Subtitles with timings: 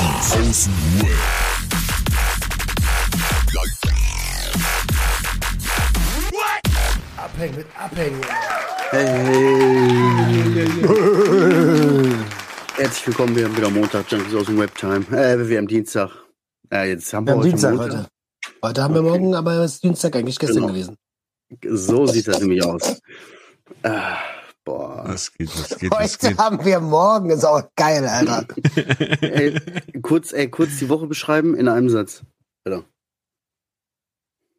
[0.00, 1.10] Die.
[7.16, 8.20] Abhängen mit Abhängen.
[8.90, 9.06] Hey.
[12.76, 15.04] Herzlich willkommen, wir haben wieder Montag, Junkies aus dem Webtime.
[15.12, 16.10] Äh, wir haben Dienstag.
[16.72, 17.98] Äh, jetzt haben Wir wir, haben heute Dienstag Montag.
[17.98, 18.08] heute.
[18.62, 20.68] Heute haben wir morgen, aber es ist Dienstag eigentlich gestern Genau.
[20.68, 20.96] gewesen.
[21.68, 23.00] So sieht das nämlich aus.
[23.82, 24.16] Ah,
[24.70, 25.04] boah.
[25.06, 26.38] Was geht, was geht, was Heute geht?
[26.38, 28.46] haben wir morgen, ist auch geil, Alter.
[29.22, 29.60] Ey,
[30.02, 32.22] kurz, ey, kurz die Woche beschreiben in einem Satz.
[32.64, 32.84] Bitte.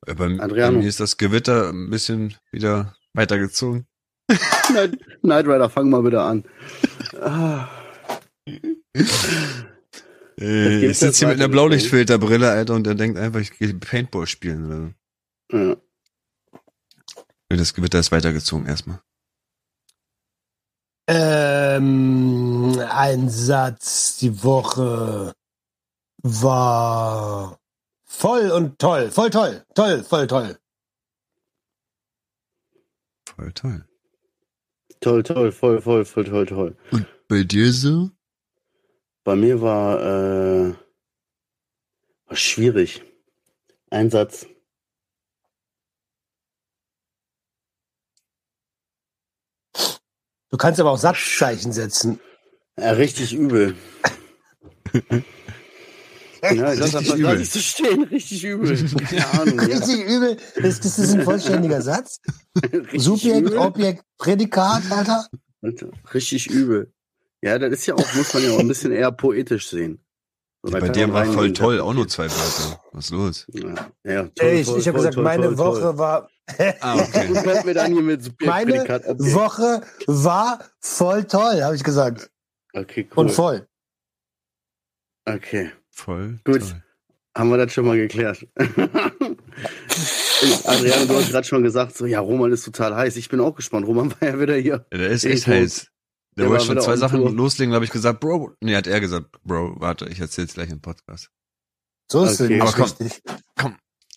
[0.08, 3.86] Äh, Bei, bei mir ist das Gewitter ein bisschen wieder weitergezogen.
[4.74, 6.44] Night, Knight Rider, fang mal wieder an.
[7.22, 7.68] Ah,
[10.40, 14.26] Äh, ich sitze hier mit einer Blaulichtfilterbrille, Alter, und der denkt einfach, ich gehe Paintball
[14.28, 14.96] spielen.
[15.52, 15.60] Oder?
[15.70, 15.76] ja.
[17.52, 19.02] Ja, Das Gewitter ist weitergezogen erstmal.
[21.14, 25.34] Ähm, ein Satz die Woche
[26.24, 27.60] war
[28.06, 29.12] voll und toll.
[29.12, 29.66] Voll toll.
[29.76, 30.58] Toll, voll toll.
[33.26, 33.86] Voll toll.
[35.02, 36.78] Toll, toll, voll, voll, voll, toll, toll.
[36.92, 38.12] Und bei dir so?
[39.26, 40.74] Bei mir war, äh,
[42.28, 43.04] war schwierig.
[43.90, 44.46] Ein Satz.
[50.52, 52.20] Du kannst aber auch Satzzeichen setzen.
[52.78, 53.76] Ja, richtig übel.
[56.44, 57.46] Ja, ich lass Richtig das übel.
[57.46, 58.04] so stehen.
[58.06, 58.76] Richtig übel.
[59.06, 59.60] Keine Ahnung.
[59.60, 59.78] Ja.
[59.78, 60.38] Richtig übel.
[60.56, 62.20] Ist das ist ein vollständiger Satz?
[62.64, 63.58] Richtig Subjekt, übel.
[63.60, 65.28] Objekt, Prädikat, Alter?
[65.62, 66.92] Alter, richtig übel.
[67.44, 70.04] Ja, das ist ja auch, muss man ja auch ein bisschen eher poetisch sehen.
[70.64, 72.82] So, da bei man war voll toll, auch nur zwei Wörter.
[72.92, 73.48] Was ist los?
[73.54, 75.98] Ja, ja, toll, Ey, ich ich habe gesagt, toll, meine toll, Woche toll.
[76.00, 76.30] war
[76.82, 77.28] Ah, okay.
[77.28, 78.74] Und bleibt mir dann hier mit Subjekt, Meine.
[79.34, 82.30] Woche war voll toll, habe ich gesagt.
[82.74, 83.26] Okay, cool.
[83.26, 83.68] Und voll.
[85.26, 86.62] Okay, Voll Gut.
[86.62, 86.84] toll.
[87.38, 88.48] haben wir das schon mal geklärt.
[90.66, 93.16] Adriano, du hast gerade schon gesagt, so, ja, Roman ist total heiß.
[93.18, 93.86] Ich bin auch gespannt.
[93.88, 94.86] Roman war ja wieder hier.
[94.92, 95.88] Ja, der ist echt heiß.
[96.38, 97.32] Der Der wollte schon zwei Sachen Tour.
[97.32, 98.54] loslegen, da habe ich gesagt, Bro.
[98.62, 101.30] Nee, hat er gesagt, Bro, warte, ich erzähl's gleich im Podcast.
[102.10, 102.56] So ist Okay.
[102.56, 102.84] es Aber komm.
[102.84, 103.22] richtig.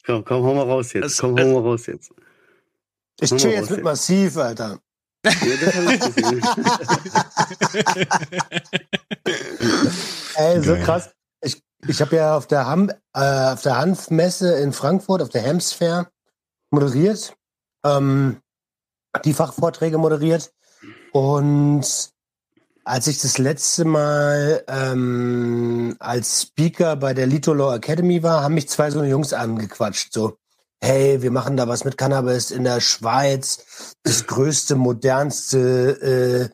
[0.07, 1.05] Komm, komm, hau mal raus jetzt.
[1.07, 2.13] Es- komm, hau mal raus jetzt.
[3.21, 3.83] Ich chill jetzt mit.
[3.83, 4.79] Massiv, Alter.
[5.25, 6.43] Ja, das hab ich gesehen.
[10.37, 10.85] Ey, so Geil.
[10.85, 11.11] krass.
[11.41, 15.47] Ich, ich habe ja auf der, Ham, äh, auf der Hanfmesse in Frankfurt, auf der
[15.47, 16.11] Hams Fair,
[16.71, 17.35] moderiert.
[17.85, 18.41] Ähm,
[19.25, 20.53] die Fachvorträge moderiert.
[21.13, 22.11] Und
[22.85, 28.55] als ich das letzte Mal ähm, als Speaker bei der Lito Law Academy war, haben
[28.55, 30.13] mich zwei so eine Jungs angequatscht.
[30.13, 30.37] So,
[30.85, 33.95] hey, wir machen da was mit Cannabis in der Schweiz.
[34.03, 36.53] Das größte, modernste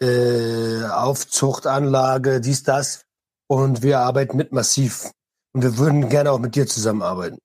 [0.00, 3.04] äh, äh, Aufzuchtanlage, dies, das.
[3.48, 5.10] Und wir arbeiten mit Massiv.
[5.52, 7.38] Und wir würden gerne auch mit dir zusammenarbeiten.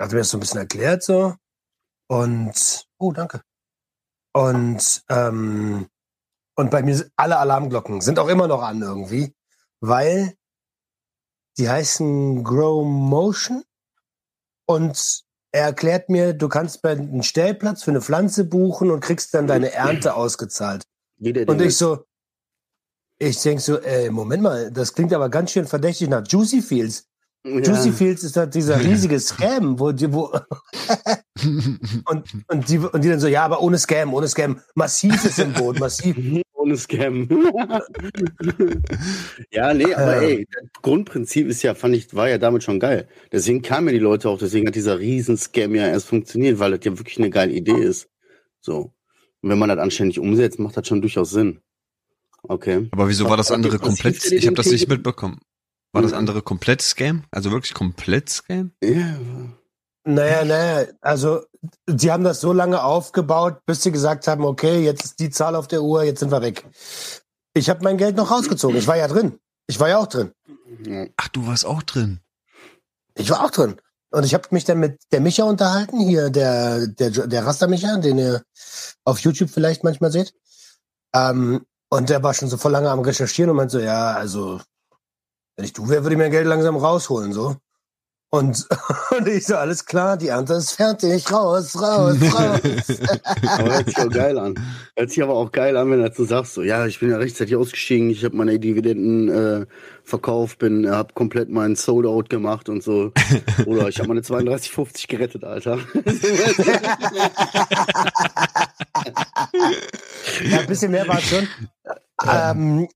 [0.00, 1.36] Hat mir das so ein bisschen erklärt so.
[2.08, 3.42] Und, oh, danke.
[4.34, 5.86] Und, ähm,
[6.56, 9.32] und bei mir sind alle Alarmglocken sind auch immer noch an irgendwie,
[9.80, 10.34] weil
[11.58, 13.62] die heißen Grow Motion
[14.66, 19.34] und er erklärt mir, du kannst bei einen Stellplatz für eine Pflanze buchen und kriegst
[19.34, 20.82] dann deine Ernte ausgezahlt.
[21.20, 22.04] Und ich so,
[23.18, 27.06] ich denk so, ey, Moment mal, das klingt aber ganz schön verdächtig nach Juicy Fields.
[27.44, 27.94] Juicy ja.
[27.94, 30.32] Fields ist halt dieser riesige Scam, wo die, wo,
[32.06, 34.60] und, und die, und die dann so, ja, aber ohne Scam, ohne Scam.
[34.74, 36.16] Massiv ist im Boot, massiv.
[36.62, 37.28] Ohne Scam.
[39.50, 40.28] ja, nee, aber Ja.
[40.28, 43.08] ey, das Grundprinzip ist ja, fand ich, war ja damit schon geil.
[43.32, 46.84] Deswegen kamen ja die Leute auch, deswegen hat dieser Riesen-Scam ja erst funktioniert, weil das
[46.84, 48.08] ja wirklich eine geile Idee ist.
[48.60, 48.92] So.
[49.40, 51.58] Und wenn man das anständig umsetzt, macht das schon durchaus Sinn.
[52.44, 52.88] Okay.
[52.92, 54.30] Aber wieso war das andere komplett?
[54.32, 55.40] Ich habe das nicht mitbekommen.
[55.92, 56.16] War das Ja.
[56.18, 57.24] andere komplett Scam?
[57.32, 58.70] Also wirklich komplett Scam?
[58.82, 59.16] Ja,
[60.04, 61.42] Naja, naja, also
[61.86, 65.54] die haben das so lange aufgebaut, bis sie gesagt haben, okay, jetzt ist die Zahl
[65.54, 66.66] auf der Uhr, jetzt sind wir weg.
[67.54, 68.76] Ich habe mein Geld noch rausgezogen.
[68.76, 69.38] Ich war ja drin.
[69.66, 70.32] Ich war ja auch drin.
[71.16, 72.20] Ach, du warst auch drin.
[73.14, 73.76] Ich war auch drin.
[74.10, 78.18] Und ich habe mich dann mit der Micha unterhalten, hier der, der, der Raster-Micha, den
[78.18, 78.42] ihr
[79.04, 80.34] auf YouTube vielleicht manchmal seht.
[81.14, 84.60] Ähm, und der war schon so voll lange am Recherchieren und meinte so, ja, also,
[85.56, 87.56] wenn ich du wäre, würde ich mein Geld langsam rausholen, so.
[88.34, 88.66] Und,
[89.10, 93.00] und ich so, alles klar, die Ernte ist fertig, raus, raus, raus.
[93.46, 94.54] Aber hört sich auch geil an.
[94.96, 97.18] Hört sich aber auch geil an, wenn du dazu sagst, so, ja, ich bin ja
[97.18, 99.66] rechtzeitig ausgestiegen, ich habe meine Dividenden äh,
[100.02, 103.12] verkauft, bin, habe komplett meinen Sold-Out gemacht und so.
[103.66, 105.78] Oder ich habe meine 32,50 gerettet, Alter.
[110.50, 111.48] ja, ein bisschen mehr war es schon.
[112.26, 112.88] Ähm,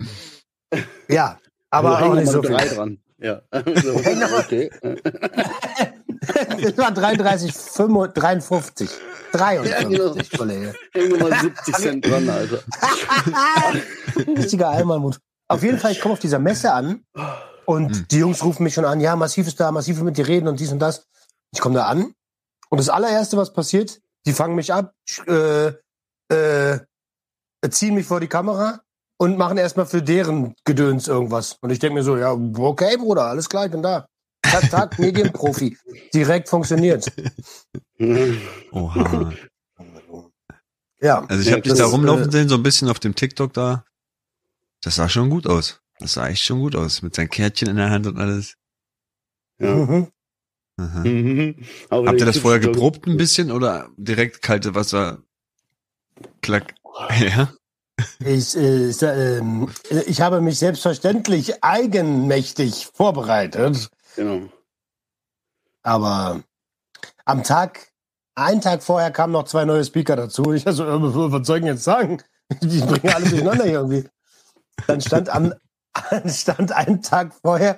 [1.11, 1.39] ja,
[1.69, 2.57] Aber Hängen auch nicht so viel.
[2.57, 3.01] dran.
[3.19, 3.43] Ja.
[3.83, 4.71] So, Häng noch mal- okay.
[6.63, 8.91] Das war 33, 55, 53.
[9.33, 10.15] 53, genau.
[10.39, 10.75] Kollege.
[10.93, 12.63] Hängen wir mal 70 Cent dran, Alter.
[14.37, 15.19] Richtiger Einmalmut.
[15.49, 17.05] Auf jeden Fall, ich komme auf dieser Messe an
[17.65, 18.07] und Hm.
[18.11, 20.59] die Jungs rufen mich schon an, ja, Massiv ist da, Massiv mit dir reden und
[20.61, 21.07] dies und das.
[21.53, 22.13] Ich komme da an
[22.71, 25.27] und das allererste, was passiert, die fangen mich ab, sch-
[26.31, 26.81] äh, äh,
[27.71, 28.81] ziehen mich vor die Kamera
[29.19, 31.59] und machen erstmal für deren Gedöns irgendwas.
[31.61, 34.07] Und ich denke mir so, ja, okay, Bruder, alles klar, ich bin da.
[34.43, 35.77] Tag, Tag, Medienprofi.
[36.15, 37.11] Direkt funktioniert.
[38.73, 39.33] Oha.
[41.01, 41.25] Ja.
[41.27, 43.85] Also ich habe dich da rumlaufen äh, sehen, so ein bisschen auf dem TikTok da.
[44.83, 45.81] Das sah schon gut aus.
[45.99, 47.03] Das sah echt schon gut aus.
[47.03, 48.57] Mit seinem Kärtchen in der Hand und alles.
[49.59, 49.75] Ja.
[49.75, 50.09] Mhm.
[50.79, 51.57] Mhm.
[51.91, 55.23] Habt ihr das vorher geprobt ein bisschen oder direkt kalte Wasser?
[56.43, 56.75] Klack.
[57.21, 57.53] Ja.
[58.19, 59.69] Ich, äh, ich, ähm,
[60.07, 64.49] ich habe mich selbstverständlich eigenmächtig vorbereitet, Genau.
[65.83, 66.43] aber
[67.25, 67.89] am Tag,
[68.35, 70.53] einen Tag vorher kamen noch zwei neue Speaker dazu.
[70.53, 72.23] Ich also, äh, was soll ich jetzt sagen?
[72.63, 74.09] Die bringen alle durcheinander hier irgendwie.
[74.87, 75.55] Dann stand am,
[76.27, 77.77] stand einen Tag vorher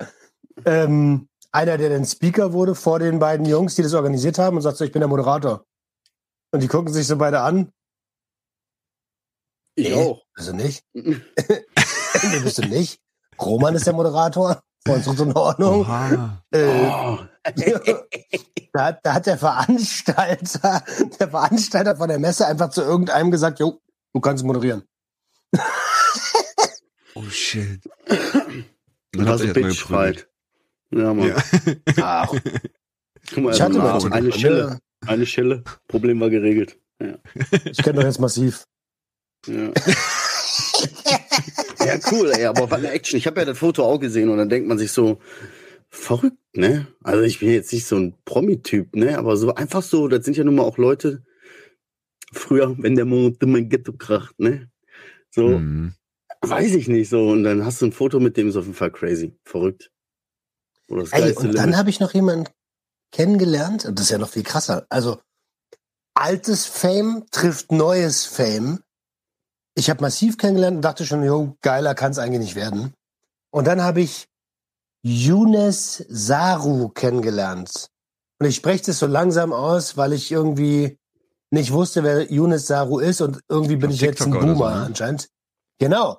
[0.64, 4.62] ähm, einer, der dann Speaker wurde, vor den beiden Jungs, die das organisiert haben und
[4.62, 5.64] sagt so, ich bin der Moderator.
[6.50, 7.72] Und die gucken sich so beide an.
[9.78, 9.94] Ich Nee.
[9.94, 10.22] auch.
[10.34, 10.82] Also nicht?
[10.94, 11.14] nee,
[12.42, 13.00] bist du nicht?
[13.40, 14.60] Roman ist der Moderator.
[14.86, 15.80] Vor uns ist in Ordnung.
[15.82, 16.42] Oha.
[16.50, 17.18] Äh, Oh.
[18.72, 20.84] da, hat- da hat der Veranstalter,
[21.18, 23.80] der Veranstalter von der Messe einfach zu irgendeinem gesagt, jo,
[24.12, 24.82] du kannst moderieren.
[27.14, 27.80] Oh shit.
[29.16, 30.28] Und habt hast du Bitch schreit.
[30.90, 31.28] Ja, Mann.
[31.28, 31.36] Ja.
[32.02, 32.32] Ach,
[33.34, 34.78] Guck mal, ich hatte also, mal eine Schelle.
[35.06, 35.64] Eine Schelle.
[35.86, 36.78] Problem war geregelt.
[37.00, 37.18] Ja.
[37.64, 38.64] Ich kenne doch jetzt massiv.
[39.46, 39.72] Ja.
[41.86, 43.18] ja, cool, ey, aber was eine Action.
[43.18, 45.18] Ich habe ja das Foto auch gesehen und dann denkt man sich so,
[45.90, 46.86] verrückt, ne?
[47.02, 49.18] Also ich bin jetzt nicht so ein Promi-Typ, ne?
[49.18, 51.24] Aber so einfach so, das sind ja nun mal auch Leute,
[52.32, 54.70] früher, wenn der Mond in mein Ghetto kracht, ne?
[55.30, 55.94] So, Hm.
[56.42, 57.28] weiß ich nicht so.
[57.28, 59.38] Und dann hast du ein Foto mit dem, ist auf jeden Fall crazy.
[59.44, 59.90] Verrückt.
[60.88, 61.76] Oder das Ey, und dann Limit.
[61.76, 62.48] habe ich noch jemanden
[63.12, 64.86] kennengelernt, und das ist ja noch viel krasser.
[64.90, 65.20] Also,
[66.14, 68.80] altes Fame trifft neues Fame.
[69.78, 72.94] Ich habe massiv kennengelernt und dachte schon, jo, geiler kann es eigentlich nicht werden.
[73.52, 74.26] Und dann habe ich
[75.04, 77.86] Younes Saru kennengelernt.
[78.40, 80.98] Und ich spreche das so langsam aus, weil ich irgendwie
[81.52, 84.46] nicht wusste, wer Younes Saru ist und irgendwie bin Auf ich jetzt ein oder so,
[84.54, 84.86] Boomer ne?
[84.86, 85.28] anscheinend.
[85.78, 86.18] Genau.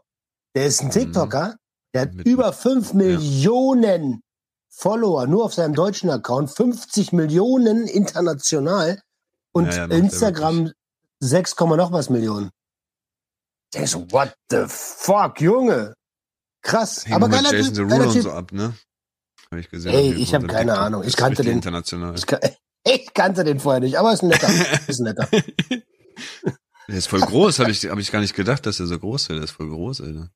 [0.56, 0.92] Der ist ein Mhm.
[0.92, 1.58] TikToker,
[1.94, 4.22] der hat Mit- über 5 Millionen
[4.70, 9.02] Follower, nur auf seinem deutschen Account, 50 Millionen international
[9.54, 10.72] und Ja, ja, Instagram
[11.20, 12.52] 6, Komma noch was Millionen.
[13.74, 15.94] Denk so, what the fuck, Junge?
[16.64, 17.06] Krass.
[17.06, 18.74] Hängen aber geiler, Jason Typ, Derulo und so ab, ne?
[19.52, 19.94] Hab ich gesehen.
[19.94, 20.86] Ey, ich Fall hab auf keine TikTok.
[20.86, 21.04] Ahnung.
[21.06, 22.16] Ich kannte den- international.
[22.16, 22.40] Ich, kan-
[22.86, 24.50] ich kannte den vorher nicht, aber ist ein netter.
[24.88, 25.28] ist ein netter.
[26.88, 29.22] Der ist voll groß, habe ich, hab ich gar nicht gedacht, dass er so groß
[29.22, 29.30] ist.
[29.30, 30.30] Der ist voll groß, Alter.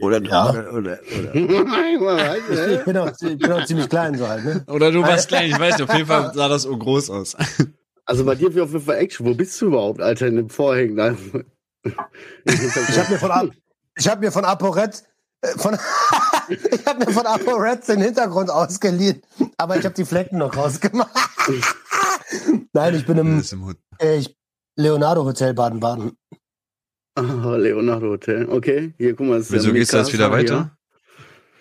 [0.00, 0.50] Oder, Ja.
[0.50, 1.34] oder, oder, oder.
[2.78, 4.64] Ich bin, auch, ich bin auch ziemlich klein so halt, ne?
[4.68, 7.36] Oder du warst klein, ich weiß nicht, auf jeden Fall sah das so groß aus.
[8.10, 9.24] Also bei dir auf jeden Fall Action.
[9.24, 10.96] Wo bist du überhaupt, Alter, in dem Vorhängen?
[10.96, 11.14] da?
[11.84, 13.50] Ich habe mir von Ab-
[13.96, 15.04] ich habe mir von ApoRed
[15.42, 15.78] äh, von
[16.48, 19.22] ich habe mir von ApoRed den Hintergrund ausgeliehen,
[19.58, 21.10] aber ich habe die Flecken noch rausgemacht.
[22.72, 24.36] Nein, ich bin im im äh, ich,
[24.74, 26.18] Leonardo Hotel Baden-Baden.
[27.14, 27.22] Ah,
[27.56, 28.48] Leonardo Hotel.
[28.48, 29.38] Okay, hier, guck mal.
[29.38, 30.76] ist Wieso geht's da jetzt wieder weiter?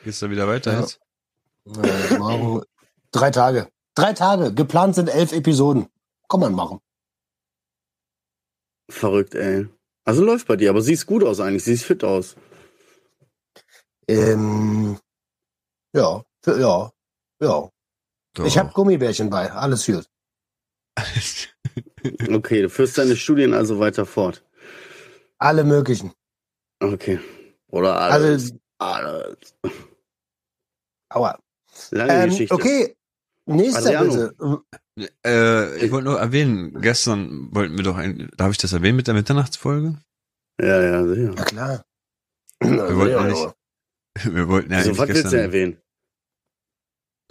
[0.03, 0.79] Geht's da wieder weiter Ja.
[0.79, 1.00] jetzt?
[1.68, 2.60] Äh,
[3.12, 3.68] drei Tage.
[3.94, 4.51] Drei Tage.
[4.51, 5.88] Geplant sind elf Episoden.
[6.30, 6.80] Kann man machen.
[8.90, 9.68] Verrückt, ey.
[10.06, 11.64] Also läuft bei dir, aber siehst gut aus eigentlich.
[11.64, 12.36] Siehst fit aus.
[14.08, 14.98] Ähm,
[15.94, 16.92] ja, für, ja,
[17.42, 17.70] ja.
[18.34, 18.46] Doch.
[18.46, 19.52] Ich habe Gummibärchen bei.
[19.52, 20.10] Alles gut.
[22.30, 24.46] Okay, du führst deine Studien also weiter fort.
[25.38, 26.14] Alle möglichen.
[26.80, 27.20] Okay.
[27.68, 28.54] Oder alles.
[28.78, 29.56] Also, alles.
[31.10, 31.38] aua.
[31.92, 32.56] Lange Ähm, Geschichte.
[32.56, 32.96] okay.
[33.46, 34.30] Nächster Adriano.
[34.30, 34.64] bitte.
[35.25, 39.08] Äh, ich wollte nur erwähnen, gestern wollten wir doch ein, darf ich das erwähnen mit
[39.08, 39.96] der Mitternachtsfolge?
[40.62, 41.34] Ja, ja, sicher.
[41.38, 41.86] Ja, klar.
[42.62, 43.56] Wir wollten Ja, nicht-
[44.36, 45.77] Wir wollten ja Also, eigentlich was willst du erwähnen?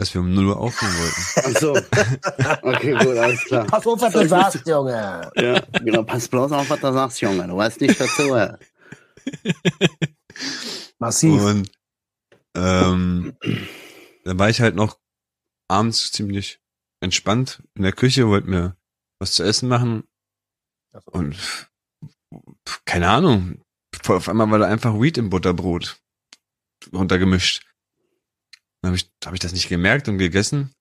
[0.00, 1.22] dass wir um 0 Uhr aufnehmen wollten.
[1.56, 1.72] Ach so.
[2.62, 3.66] Okay, gut, alles klar.
[3.66, 5.28] Pass auf, was du sagst, Junge.
[5.34, 6.04] Ja, genau.
[6.04, 7.48] Pass bloß auf, was du sagst, Junge.
[7.48, 8.37] Du weißt nicht dazu.
[11.00, 11.42] Massiv.
[11.42, 11.70] Und
[12.56, 13.37] ähm,
[14.25, 14.98] dann war ich halt noch
[15.68, 16.60] abends ziemlich
[17.00, 18.76] entspannt in der Küche, wollte mir
[19.21, 20.05] was zu essen machen
[21.07, 21.71] und pff,
[22.85, 23.62] keine Ahnung,
[24.07, 26.00] auf einmal war da einfach Weed im Butterbrot
[26.93, 27.64] runtergemischt.
[28.83, 30.73] Dann habe ich, hab ich das nicht gemerkt und gegessen.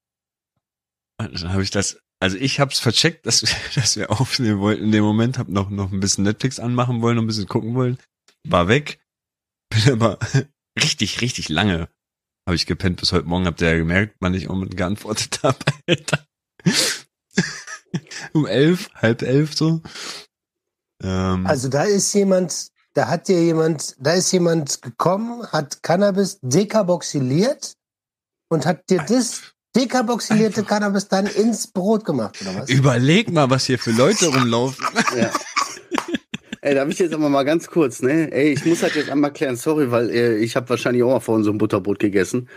[1.20, 4.84] Und dann habe ich das, also ich hab's vercheckt, dass, wir- dass wir aufnehmen wollten
[4.84, 7.74] in dem Moment, hab noch, noch ein bisschen Netflix anmachen wollen und ein bisschen gucken
[7.74, 7.98] wollen.
[8.46, 9.00] War weg.
[9.70, 10.18] Bin aber
[10.78, 11.88] richtig, richtig lange
[12.48, 15.58] habe ich gepennt bis heute Morgen, habt ihr ja gemerkt, wann ich um geantwortet habe,
[15.86, 16.24] Alter.
[18.32, 19.82] um elf, halb elf so.
[21.02, 26.38] Ähm, Also da ist jemand, da hat dir jemand, da ist jemand gekommen, hat Cannabis
[26.40, 27.74] dekarboxyliert
[28.48, 29.42] und hat dir das
[29.76, 32.70] dekarboxylierte Cannabis dann ins Brot gemacht, oder was?
[32.70, 34.86] überleg mal, was hier für Leute rumlaufen.
[35.14, 35.30] Ja.
[36.60, 38.32] Ey, darf ich jetzt aber mal ganz kurz, ne?
[38.32, 41.20] Ey, ich muss halt jetzt einmal klären, sorry, weil äh, ich habe wahrscheinlich auch mal
[41.20, 42.48] vorhin so ein Butterbrot gegessen.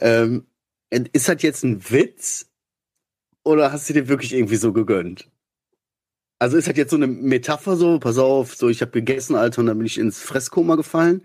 [0.00, 0.46] Ähm,
[0.90, 2.46] ist das jetzt ein Witz
[3.44, 5.28] oder hast du dir wirklich irgendwie so gegönnt?
[6.38, 9.60] Also ist das jetzt so eine Metapher so, pass auf, so ich habe gegessen, Alter,
[9.60, 11.22] und dann bin ich ins Fresskoma gefallen?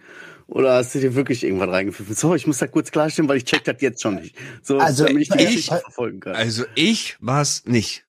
[0.47, 2.15] Oder hast du dir wirklich irgendwas reingepfiffen?
[2.15, 4.35] So, ich muss das kurz klarstellen, weil ich check das jetzt schon nicht.
[4.63, 6.35] So, Also, damit ich die ich- Geschichte verfolgen kann.
[6.35, 8.05] Also ich war's nicht.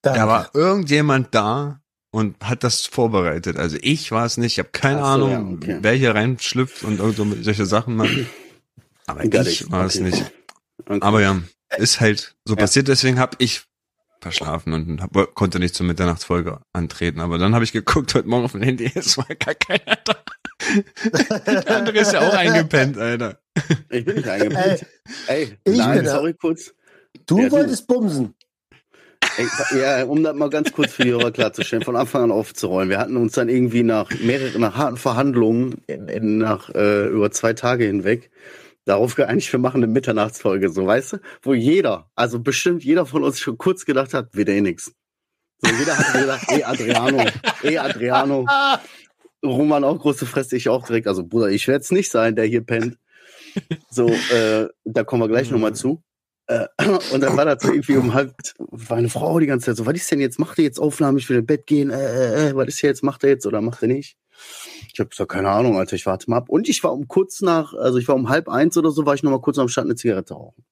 [0.00, 0.20] Danke.
[0.20, 1.82] Da war irgendjemand da
[2.16, 3.58] und hat das vorbereitet.
[3.58, 4.52] Also ich war es nicht.
[4.54, 5.78] Ich habe keine so, Ahnung, ja, okay.
[5.82, 8.16] wer hier reinschlüpft und irgend so solche Sachen macht.
[9.06, 10.04] Aber Got ich war es okay.
[10.04, 10.32] nicht.
[10.86, 10.98] Okay.
[11.02, 11.42] Aber ja,
[11.76, 12.60] ist halt so Ja.
[12.60, 12.88] passiert.
[12.88, 13.64] Deswegen habe ich
[14.22, 17.20] verschlafen und hab, konnte nicht zur Mitternachtsfolge antreten.
[17.20, 18.90] Aber dann habe ich geguckt heute Morgen auf mein Handy.
[18.94, 20.16] Es war gar keiner da.
[21.46, 23.38] Der andere ist ja auch eingepennt, Alter.
[23.90, 24.86] Ich bin nicht eingepennt.
[25.26, 26.12] Ey, ich nein, bin da.
[26.12, 26.72] sorry kurz.
[27.26, 27.52] Du Ja, du.
[27.52, 28.34] wolltest bumsen.
[29.74, 32.88] Ja, um das mal ganz kurz für die Hörer klarzustellen, von Anfang an aufzurollen.
[32.88, 37.30] Wir hatten uns dann irgendwie nach mehreren, nach harten Verhandlungen, in, in, nach äh, über
[37.30, 38.30] zwei Tage hinweg,
[38.84, 43.24] darauf geeinigt, wir machen eine Mitternachtsfolge, so weißt du, wo jeder, also bestimmt jeder von
[43.24, 44.92] uns schon kurz gedacht hat, wird eh nix.
[45.58, 47.24] So, jeder hat gedacht, ey Adriano,
[47.62, 48.46] ey Adriano.
[49.44, 51.06] Roman auch große Fresse, ich auch direkt.
[51.06, 52.98] Also Bruder, ich werde es nicht sein, der hier pennt.
[53.90, 56.02] So, äh, da kommen wir gleich nochmal zu.
[56.48, 56.66] Äh,
[57.12, 59.86] und dann war das so irgendwie um halb, war eine Frau die ganze Zeit so,
[59.86, 60.38] was ist denn jetzt?
[60.38, 61.18] Macht er jetzt Aufnahmen?
[61.18, 61.90] Ich will ins Bett gehen.
[61.90, 63.02] Äh, äh, äh, was ist jetzt?
[63.02, 64.16] Macht er jetzt oder macht er nicht?
[64.92, 66.48] Ich habe gesagt, keine Ahnung, Alter, ich warte mal ab.
[66.48, 69.14] Und ich war um kurz nach, also ich war um halb eins oder so, war
[69.14, 70.64] ich noch mal kurz am Stand eine Zigarette rauchen.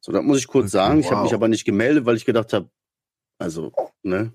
[0.00, 1.00] So, das muss ich kurz Okay, sagen.
[1.00, 1.24] Ich habe wow.
[1.24, 2.68] mich aber nicht gemeldet, weil ich gedacht habe,
[3.38, 3.72] also,
[4.02, 4.32] ne?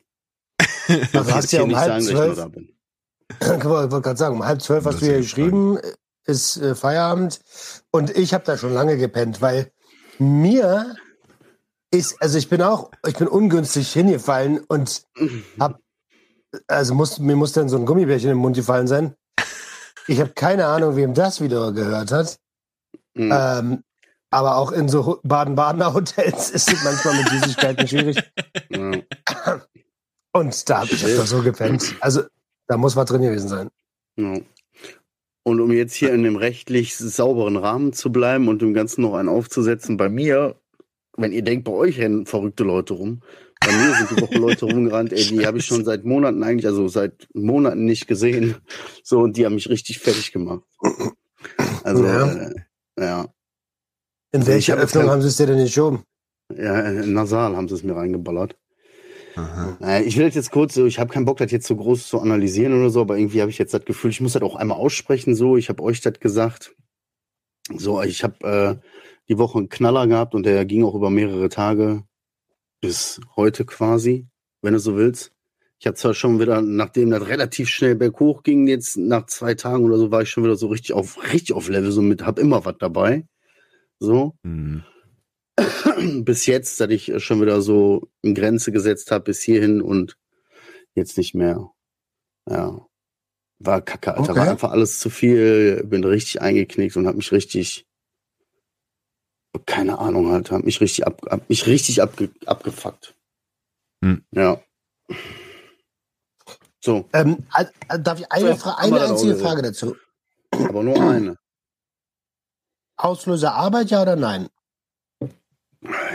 [1.14, 2.70] Also Ich hast ja hier um nicht halb sagen, dass ich nur zwölf, da bin.
[3.60, 5.78] ich wollte gerade sagen, um halb zwölf hast du ja ist geschrieben,
[6.26, 7.42] ist äh, Feierabend.
[7.92, 9.72] Und ich habe da schon lange gepennt, weil
[10.20, 10.96] mir
[11.92, 15.04] ist, also ich bin auch, ich bin ungünstig hingefallen und
[15.60, 15.80] hab,
[16.68, 19.16] also muss, mir muss dann so ein Gummibärchen im Mund gefallen sein.
[20.08, 22.40] Ich habe keine Ahnung, wem das wieder gehört hat.
[23.14, 23.32] Mhm.
[23.34, 23.84] Ähm,
[24.32, 28.18] aber auch in so Baden-Badener Hotels ist es manchmal mit Süßigkeiten schwierig.
[28.70, 29.62] Ja.
[30.32, 31.96] Und da habe ich einfach so gepennt.
[32.02, 32.24] Also
[32.68, 33.70] da muss was drin gewesen sein.
[34.16, 34.38] Ja.
[35.44, 39.14] Und um jetzt hier in dem rechtlich sauberen Rahmen zu bleiben und dem Ganzen noch
[39.16, 40.56] einen aufzusetzen, bei mir,
[41.18, 43.22] wenn ihr denkt, bei euch rennen verrückte Leute rum,
[43.62, 46.66] bei mir sind die Woche Leute rumgerannt, ey, die habe ich schon seit Monaten eigentlich,
[46.68, 48.56] also seit Monaten nicht gesehen.
[49.04, 50.64] So, und die haben mich richtig fertig gemacht.
[51.84, 52.32] Also, Ja.
[52.32, 52.54] äh,
[53.00, 53.22] ja.
[54.32, 56.04] In Also welche hab Öffnung kein- haben sie es dir denn geschoben?
[56.56, 58.56] Ja, in Nasal haben sie es mir reingeballert.
[59.40, 59.78] Aha.
[59.80, 62.20] Naja, ich will das jetzt kurz, ich habe keinen Bock, das jetzt so groß zu
[62.20, 64.78] analysieren oder so, aber irgendwie habe ich jetzt das Gefühl, ich muss das auch einmal
[64.78, 65.36] aussprechen.
[65.36, 66.76] So, ich habe euch das gesagt.
[67.74, 68.88] So, ich habe äh,
[69.30, 72.04] die Woche einen Knaller gehabt und der ging auch über mehrere Tage
[72.82, 74.28] bis heute quasi,
[74.62, 75.32] wenn du so willst.
[75.80, 79.86] Ich habe zwar schon wieder, nachdem das relativ schnell berghoch ging, jetzt nach zwei Tagen
[79.86, 82.40] oder so, war ich schon wieder so richtig auf richtig auf Level, so mit, hab
[82.40, 83.26] immer was dabei.
[84.00, 84.84] So Hm.
[86.24, 90.18] bis jetzt, dass ich schon wieder so eine Grenze gesetzt habe bis hierhin und
[90.96, 91.72] jetzt nicht mehr.
[92.48, 92.86] Ja.
[93.60, 94.32] War kacke, Alter.
[94.32, 94.40] Okay.
[94.40, 95.84] War einfach alles zu viel.
[95.86, 97.86] Bin richtig eingeknickt und hab mich richtig.
[99.66, 100.52] Keine Ahnung, halt.
[100.52, 103.16] Hab mich richtig, ab, hab mich richtig abge, abgefuckt.
[104.04, 104.24] Hm.
[104.32, 104.62] Ja.
[106.82, 109.36] So, Ähm, äh, darf ich eine, Fra eine einzige.
[109.36, 109.96] Frage dazu?
[110.52, 111.38] aber nur eine.
[112.98, 114.50] Auslöser Arbeit, ja oder nein?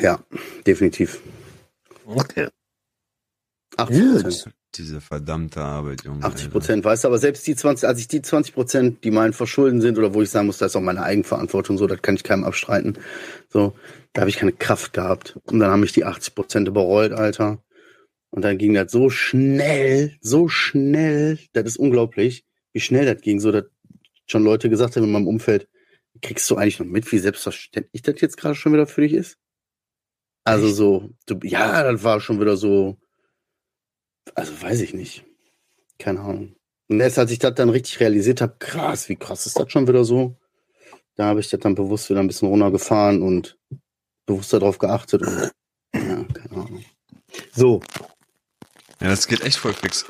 [0.00, 0.21] Ja,
[0.66, 1.21] definitiv.
[2.06, 2.49] Okay.
[3.76, 4.54] 80 Prozent.
[4.76, 6.25] Diese verdammte Arbeit, Junge.
[6.25, 6.50] 80 Alter.
[6.50, 9.80] Prozent, weißt du, aber selbst die 20, als ich die 20 Prozent, die mein Verschulden
[9.80, 12.25] sind oder wo ich sagen muss, das ist auch meine Eigenverantwortung, so, das kann ich
[12.25, 12.99] keinem abstreiten.
[13.49, 13.75] So,
[14.12, 15.38] da habe ich keine Kraft gehabt.
[15.44, 17.62] Und dann haben mich die 80 Prozent überrollt, Alter.
[18.30, 23.38] Und dann ging das so schnell, so schnell, das ist unglaublich, wie schnell das ging,
[23.38, 23.64] so, dass
[24.26, 25.68] schon Leute gesagt haben in meinem Umfeld,
[26.21, 29.37] kriegst du eigentlich noch mit, wie selbstverständlich das jetzt gerade schon wieder für dich ist?
[30.45, 30.77] Also Echt?
[30.77, 32.99] so, du, ja, das war schon wieder so,
[34.35, 35.25] also weiß ich nicht.
[35.99, 36.57] Keine Ahnung.
[36.89, 39.89] Und erst als ich das dann richtig realisiert habe, krass, wie krass ist das schon
[39.89, 40.37] wieder so?
[41.17, 43.59] Da habe ich das dann bewusst wieder ein bisschen runtergefahren und
[44.27, 45.23] bewusst darauf geachtet.
[45.23, 45.53] Und,
[45.95, 46.85] ja, keine Ahnung.
[47.53, 47.81] So.
[49.01, 50.05] Ja, das geht echt voll fix.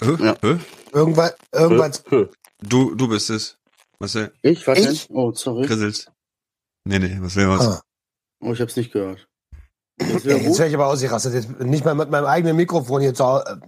[0.00, 0.16] Hä?
[0.20, 0.36] Ja.
[0.42, 0.58] Hä?
[0.92, 1.92] Irgendwann, irgendwann,
[2.60, 3.56] Du, du bist es.
[4.00, 4.32] Was der?
[4.42, 4.66] Ich?
[4.66, 5.06] Was Ich?
[5.06, 5.16] denn?
[5.16, 5.66] Oh, sorry.
[5.66, 6.10] Krisselst.
[6.84, 7.66] Nee, nee, was will was?
[7.66, 7.82] Ah.
[8.40, 9.27] Oh, ich hab's nicht gehört.
[10.00, 10.58] Jetzt gut?
[10.58, 11.34] werde ich aber ausgerastet.
[11.34, 13.60] Jetzt nicht mal mit meinem eigenen Mikrofon hier zu Hause.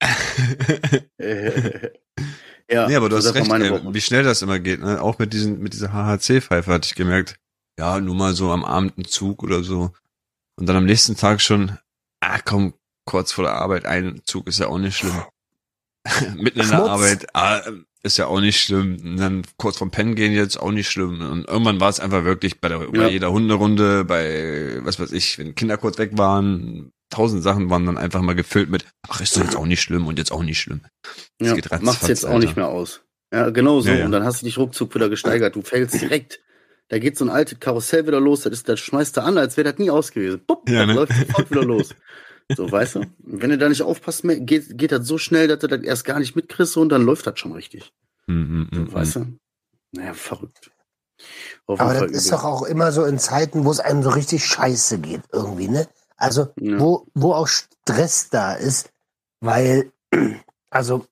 [2.70, 4.80] ja, nee, aber du das hast war recht, meine ey, wie schnell das immer geht,
[4.80, 5.02] ne?
[5.02, 7.36] Auch mit diesen, mit dieser HHC-Pfeife hatte ich gemerkt.
[7.78, 9.92] Ja, nur mal so am Abend ein Zug oder so.
[10.56, 11.78] Und dann am nächsten Tag schon,
[12.20, 12.74] ah komm,
[13.04, 15.22] kurz vor der Arbeit, ein Zug ist ja auch nicht schlimm.
[16.36, 16.84] Mitten in der.
[16.84, 17.62] Arbeit, ah,
[18.02, 18.96] ist ja auch nicht schlimm.
[19.02, 21.20] Und dann kurz vorm Pennen gehen jetzt auch nicht schlimm.
[21.20, 23.08] Und irgendwann war es einfach wirklich bei, der, bei Ja.
[23.08, 27.98] jeder Hunderunde, bei, was weiß ich, wenn Kinder kurz weg waren, tausend Sachen waren dann
[27.98, 30.58] einfach mal gefüllt mit, ach, ist doch jetzt auch nicht schlimm und jetzt auch nicht
[30.60, 30.82] schlimm.
[31.38, 32.40] Das Ja, geht ratzfatz, macht's jetzt auch Alter.
[32.40, 33.02] nicht mehr aus.
[33.32, 33.88] Ja, genau so.
[33.88, 34.04] Ja, ja.
[34.06, 35.56] Und dann hast du dich ruckzuck wieder gesteigert.
[35.56, 36.40] Du fällst direkt.
[36.90, 38.42] Da geht so ein altes Karussell wieder los.
[38.42, 40.40] Das, ist, das schmeißt du an, als wäre das nie aus gewesen.
[40.46, 40.94] Bupp, Ja, ne?
[40.94, 41.94] läuft sofort wieder los.
[42.56, 43.06] So, weißt du?
[43.18, 46.04] Wenn du da nicht aufpasst, mehr, geht, geht das so schnell, dass du das erst
[46.04, 47.92] gar nicht mitkriegst und dann läuft das schon richtig.
[48.26, 49.38] Mhm, So, mhm, weißt du?
[49.92, 50.70] Naja, verrückt.
[51.66, 52.38] Auf Aber das Fall ist übel.
[52.38, 55.88] doch auch immer so in Zeiten, wo es einem so richtig scheiße geht, irgendwie, ne?
[56.16, 56.78] Also, Ja.
[56.78, 58.90] wo, wo auch Stress da ist,
[59.40, 59.92] weil,
[60.70, 61.06] also,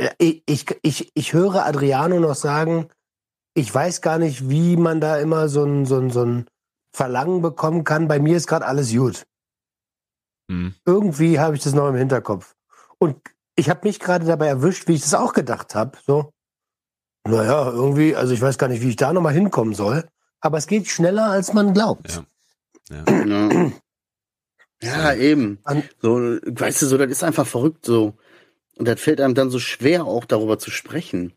[0.00, 2.88] ja, ich, ich, ich, ich höre Adriano noch sagen,
[3.54, 6.46] ich weiß gar nicht, wie man da immer so ein, so ein, so ein
[6.92, 8.08] Verlangen bekommen kann.
[8.08, 9.26] Bei mir ist gerade alles gut.
[10.48, 10.74] mhm.
[10.84, 12.54] Irgendwie habe ich das noch im Hinterkopf.
[12.98, 13.16] Und
[13.56, 15.98] ich habe mich gerade dabei erwischt, wie ich das auch gedacht habe.
[16.06, 16.32] So,
[17.26, 20.08] naja, irgendwie, also ich weiß gar nicht, wie ich da nochmal hinkommen soll.
[20.40, 22.24] Aber es geht schneller, als man glaubt.
[22.90, 23.04] Ja.
[23.06, 23.24] Ja.
[23.24, 23.72] Ja.
[24.82, 25.58] ja, eben.
[25.64, 28.14] An- So, weißt du, so, das ist einfach verrückt so.
[28.76, 31.32] Und das fällt einem dann so schwer, auch darüber zu sprechen.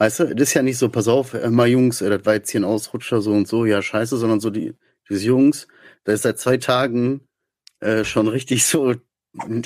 [0.00, 2.34] Weißt du, das ist ja nicht so, pass auf, äh, mal Jungs, äh, das war
[2.34, 4.74] jetzt hier ein Ausrutscher so und so, ja, scheiße, sondern so die,
[5.10, 5.68] diese Jungs,
[6.04, 7.22] da ist seit zwei Tagen
[7.80, 8.94] äh, schon richtig so,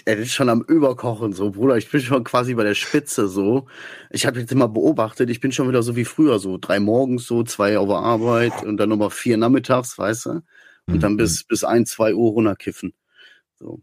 [0.07, 3.69] er ist schon am Überkochen, so, Bruder, ich bin schon quasi bei der Spitze, so.
[4.11, 7.27] Ich habe jetzt immer beobachtet, ich bin schon wieder so wie früher, so drei morgens,
[7.27, 10.31] so zwei auf der Arbeit und dann nochmal vier nachmittags, weißt du?
[10.91, 11.19] Und dann Mhm.
[11.19, 12.95] bis, bis ein, zwei Uhr runterkiffen.
[13.59, 13.83] So.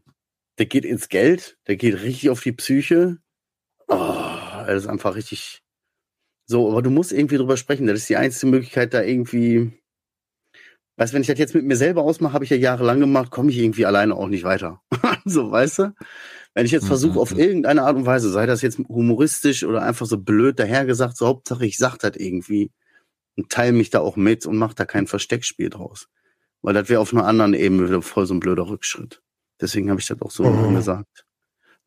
[0.60, 3.18] Der geht ins Geld, der geht richtig auf die Psyche.
[3.88, 3.96] Oh,
[4.68, 5.61] das ist einfach richtig.
[6.48, 7.88] So, aber du musst irgendwie drüber sprechen.
[7.88, 9.72] Das ist die einzige Möglichkeit, da irgendwie.
[10.98, 13.32] Weißt du, wenn ich das jetzt mit mir selber ausmache, habe ich ja jahrelang gemacht,
[13.32, 14.82] komme ich irgendwie alleine auch nicht weiter.
[15.26, 15.94] so, weißt du?
[16.54, 17.40] Wenn ich jetzt Mhm, versuche, auf mhm.
[17.40, 21.66] irgendeine Art und Weise, sei das jetzt humoristisch oder einfach so blöd dahergesagt, so Hauptsache
[21.66, 22.72] ich sag das irgendwie
[23.38, 26.08] und teile mich da auch mit und mach da kein Versteckspiel draus.
[26.62, 29.22] Weil das wäre auf einer anderen Ebene wieder voll so ein blöder Rückschritt.
[29.62, 30.74] Deswegen habe ich das auch so Mhm.
[30.74, 31.26] gesagt.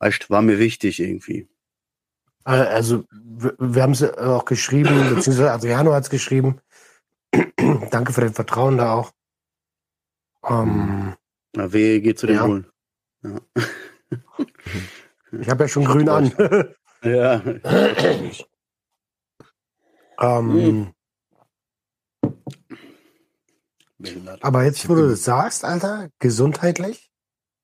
[0.01, 1.49] Weißt, war mir wichtig irgendwie.
[2.45, 6.61] Also, wir, wir haben es auch geschrieben, beziehungsweise Adriano hat es geschrieben.
[7.91, 9.13] Danke für dein Vertrauen da auch.
[10.47, 11.15] Ähm,
[11.57, 12.47] Na, wehe, geht zu den Ja.
[12.47, 12.67] Bullen.
[15.33, 16.33] ich habe ja schon grün an.
[17.05, 17.43] Ja.
[20.21, 20.95] ähm,
[24.41, 27.11] aber jetzt, wo du das sagst, Alter, gesundheitlich.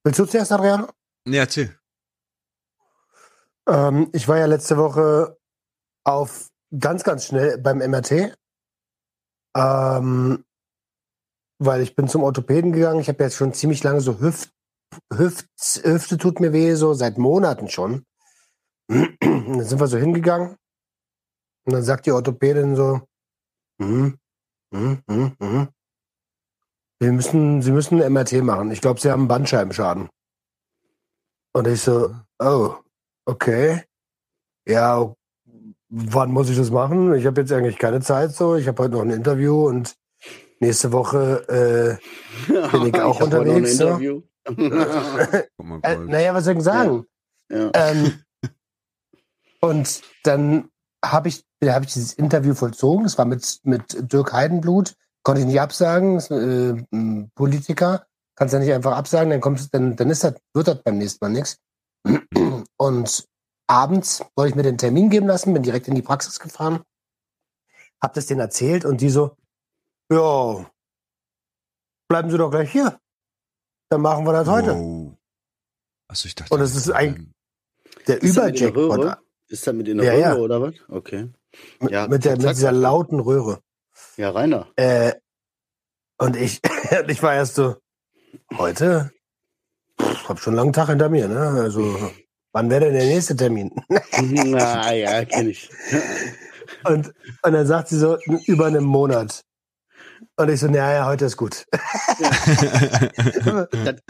[0.04, 0.88] Willst du zuerst, Adriano?
[1.24, 1.74] Nee, erzähl.
[3.70, 5.38] Ähm, ich war ja letzte Woche
[6.04, 8.36] auf ganz, ganz schnell beim MRT.
[9.56, 10.44] Ähm,
[11.58, 13.00] weil ich bin zum Orthopäden gegangen.
[13.00, 14.50] Ich habe jetzt schon ziemlich lange so Hüft,
[15.12, 15.46] Hüft,
[15.84, 18.04] Hüfte tut mir weh, so seit Monaten schon.
[18.88, 20.56] Und dann sind wir so hingegangen.
[21.66, 23.02] Und dann sagt die Orthopädin so,
[23.80, 24.18] hm,
[24.74, 25.68] hm, hm, hm.
[26.98, 28.70] Wir müssen, Sie müssen ein MRT machen.
[28.70, 30.08] Ich glaube, Sie haben einen Bandscheibenschaden.
[31.52, 32.76] Und ich so, oh,
[33.30, 33.82] okay.
[34.66, 35.14] Ja,
[35.88, 37.14] wann muss ich das machen?
[37.14, 38.56] Ich habe jetzt eigentlich keine Zeit so.
[38.56, 39.96] Ich habe heute noch ein Interview und
[40.60, 41.98] nächste Woche,
[42.46, 43.86] Bin ich auch hab heute noch ein unterwegs, so?
[43.86, 44.22] Interview.
[45.56, 47.04] Guck mal, äh, äh, naja, was soll ich denn sagen?
[47.50, 47.70] ja.
[47.74, 48.20] Ähm,
[49.60, 50.70] und dann
[51.04, 53.04] habe ich, da habe ich dieses Interview vollzogen.
[53.04, 54.94] Das war mit, mit Dirk Heidenblut.
[55.22, 56.14] Konnte ich nicht absagen.
[56.14, 56.74] Das, äh,
[57.34, 58.06] Politiker.
[58.36, 61.22] Kannst ja nicht einfach absagen, dann kommt dann, dann ist das, wird das beim nächsten
[61.22, 61.58] Mal nichts.
[62.76, 63.28] Und
[63.66, 66.82] abends wollte ich mir den Termin geben lassen, bin direkt in die Praxis gefahren,
[68.00, 69.36] hab das denen erzählt und die so,
[70.10, 70.70] ja,
[72.08, 72.98] bleiben Sie doch gleich hier.
[73.90, 74.74] Dann machen wir das heute.
[74.74, 75.16] Wow.
[76.08, 76.54] Achso, ich dachte.
[76.54, 77.32] Und es ist ein-
[78.06, 79.18] Der in der Überjackpot.
[79.48, 80.44] Ist das mit in der Ja, Röhre ja.
[80.44, 80.74] oder was?
[80.88, 81.28] Okay.
[81.80, 83.60] Mit, Ja, mit, der, mit dieser lauten Röhre.
[84.16, 84.68] Ja, Rainer.
[84.76, 85.14] Äh,
[86.18, 86.60] und ich,
[87.02, 87.76] und ich war erst so,
[88.56, 89.12] heute,
[90.20, 91.40] pff, hab schon einen langen Tag hinter mir, ne?
[91.62, 92.12] Also,
[92.52, 93.70] wann wäre denn der nächste Termin?
[94.22, 95.70] Na ja, kenne ich.
[96.84, 99.42] Und, und dann sagt sie so, über einen Monat.
[100.36, 101.66] Und ich so, naja, heute ist gut.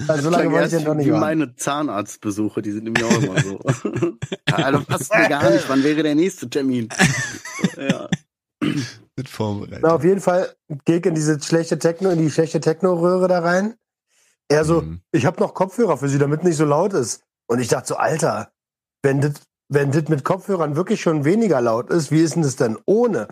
[0.06, 3.22] Das so lange wollte ich ja noch nicht wie meine Zahnarztbesuche, die sind nämlich auch
[3.22, 3.58] immer so.
[4.52, 6.88] also passt mir gar nicht, wann wäre der nächste Termin?
[7.76, 8.08] Ja.
[9.16, 9.80] Mit vorbereitet.
[9.82, 13.40] Na, auf jeden Fall gehe ich in diese schlechte Techno, in die schlechte Techno-Röhre da
[13.40, 13.74] rein.
[14.50, 15.00] Er so, Mhm.
[15.12, 17.22] ich habe noch Kopfhörer für Sie, damit nicht so laut ist.
[17.48, 18.50] Und ich dachte so, Alter,
[19.02, 19.34] wenn das
[19.72, 23.28] wenn das mit Kopfhörern wirklich schon weniger laut ist, wie ist denn das denn ohne?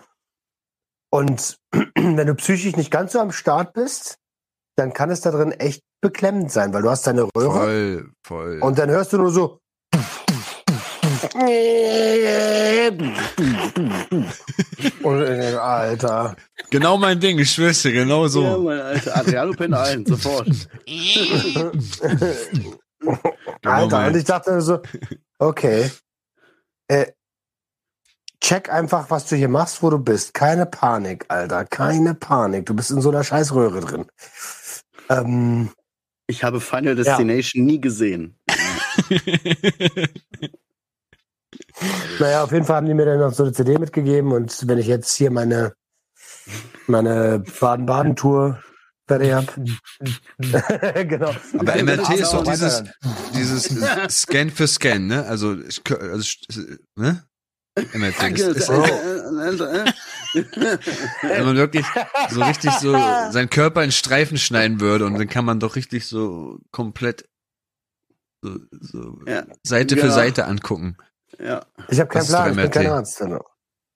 [1.10, 1.58] Und
[1.96, 4.18] wenn du psychisch nicht ganz so am Start bist,
[4.76, 8.60] dann kann es da drin echt beklemmend sein, weil du hast deine Röhre Voll, voll.
[8.62, 9.58] und dann hörst du nur so.
[15.02, 16.36] Und, äh, Alter.
[16.70, 18.58] genau mein Ding, ich schwör's dir, genau Ja, so.
[18.62, 19.16] mein Alter.
[19.16, 20.48] Adriano pennt ein, sofort.
[23.64, 24.80] Alter, und ich dachte so,
[25.38, 25.90] okay,
[26.88, 27.06] äh,
[28.40, 30.34] check einfach, was du hier machst, wo du bist.
[30.34, 32.66] Keine Panik, Alter, keine Panik.
[32.66, 34.06] Du bist in so einer Scheißröhre drin.
[35.08, 35.70] Ähm,
[36.26, 38.36] Ich habe Final Destination nie gesehen.
[42.18, 44.78] naja, auf jeden Fall haben die mir dann noch so eine CD mitgegeben und wenn
[44.78, 45.74] ich jetzt hier meine,
[46.86, 48.62] meine Baden-Baden-Tour
[49.06, 49.54] fertig hab.
[51.08, 51.34] genau.
[51.58, 52.84] Aber MRT ist doch dieses,
[53.34, 53.64] dieses
[54.10, 55.24] Scan für Scan, ne?
[55.26, 55.56] Also,
[56.00, 56.28] also
[56.96, 57.24] ne?
[57.94, 58.38] MRT.
[58.38, 58.84] Das ist, Oh.
[61.22, 61.86] wenn man wirklich
[62.30, 66.06] so richtig so seinen Körper in Streifen schneiden würde und dann kann man doch richtig
[66.06, 67.26] so komplett
[68.42, 70.14] so, so Ja, Seite für genau.
[70.14, 70.96] Seite angucken.
[71.38, 73.18] Ja, Ich habe keinen Das Plan, ich bin kein Arzt.
[73.18, 73.44] Genau.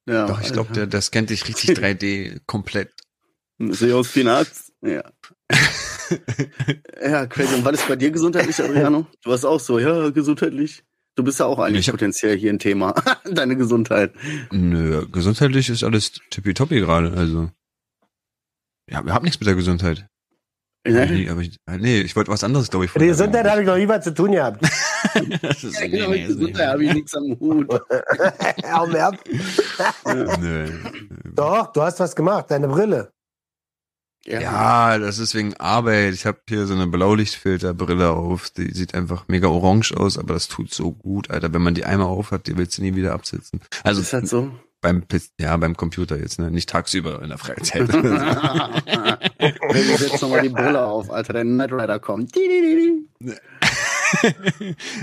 [0.08, 0.26] ja.
[0.26, 2.92] Doch, ich glaube, der, der scannt dich richtig 3D komplett.
[3.58, 4.72] Sehe aus wie ein Arzt.
[4.80, 5.02] Ja.
[7.02, 7.54] ja, crazy.
[7.54, 9.06] Und was ist bei dir gesundheitlich, Adriano?
[9.22, 10.84] Du warst auch so, ja, gesundheitlich.
[11.14, 12.94] Du bist ja auch eigentlich Ich hab- potenziell hier ein Thema.
[13.24, 14.12] Deine Gesundheit.
[14.50, 17.50] Nö, gesundheitlich ist alles tippitoppi gerade, also.
[18.90, 20.06] Ja, wir haben nichts mit der Gesundheit.
[20.86, 22.92] Ja, Nee, aber ich, nee, ich wollte was anderes, glaube ich.
[22.92, 24.64] Die der Gesundheit habe ich noch nie was zu tun gehabt.
[25.42, 27.68] Das ist, Ja, nee, genau, nee, nicht- Gesundheit habe ich nichts am Hut.
[28.88, 29.18] Mir ab.
[30.40, 30.68] Nö.
[31.34, 33.12] Doch, du hast was gemacht, deine Brille.
[34.24, 36.14] Ja, das ist wegen Arbeit.
[36.14, 38.50] Ich habe hier so eine Blaulichtfilterbrille auf.
[38.50, 41.52] Die sieht einfach mega orange aus, aber das tut so gut, Alter.
[41.52, 43.60] Wenn man die einmal auf hat, die willst du nie wieder absetzen.
[43.70, 44.52] Das Also ist halt so.
[44.80, 45.02] beim
[45.40, 46.52] ja, beim Computer jetzt, ne?
[46.52, 47.92] Nicht tagsüber in der Freizeit.
[47.92, 48.02] Wenn
[49.72, 52.32] du jetzt nochmal die Brille auf, Alter, der Knight Rider kommt.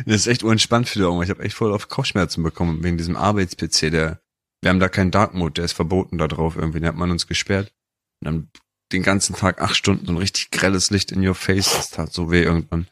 [0.06, 1.22] Das ist echt unentspannt für die Augen.
[1.24, 3.92] Ich habe echt voll auf Kopfschmerzen bekommen wegen diesem Arbeits-PC.
[3.92, 4.22] Der,
[4.62, 6.80] wir haben da keinen Dark Mode, der ist verboten da drauf irgendwie.
[6.80, 7.74] Den hat man uns gesperrt.
[8.22, 8.50] Und dann
[8.92, 11.72] den ganzen Tag acht Stunden so ein richtig grelles Licht in your face.
[11.72, 12.88] Das tat so weh irgendwann.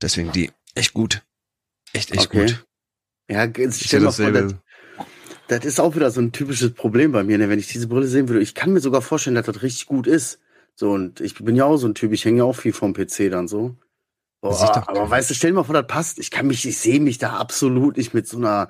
[0.00, 1.22] Deswegen die echt gut.
[1.92, 2.46] Echt, echt Okay.
[2.46, 2.66] gut.
[3.30, 4.54] Ja, Ich stell mal vor, das,
[5.48, 7.48] das ist auch wieder so ein typisches Problem bei mir, ne?
[7.48, 8.40] wenn ich diese Brille sehen würde.
[8.40, 10.40] Ich kann mir sogar vorstellen, dass das richtig gut ist.
[10.74, 12.92] So, und ich bin ja auch so ein Typ, ich hänge ja auch viel vom
[12.94, 13.76] PC dann so.
[14.40, 15.10] Boah, ist aber geil.
[15.10, 16.18] weißt du, stell dir mal vor, das passt.
[16.18, 18.68] Ich kann mich, ich sehe mich da absolut nicht mit so einer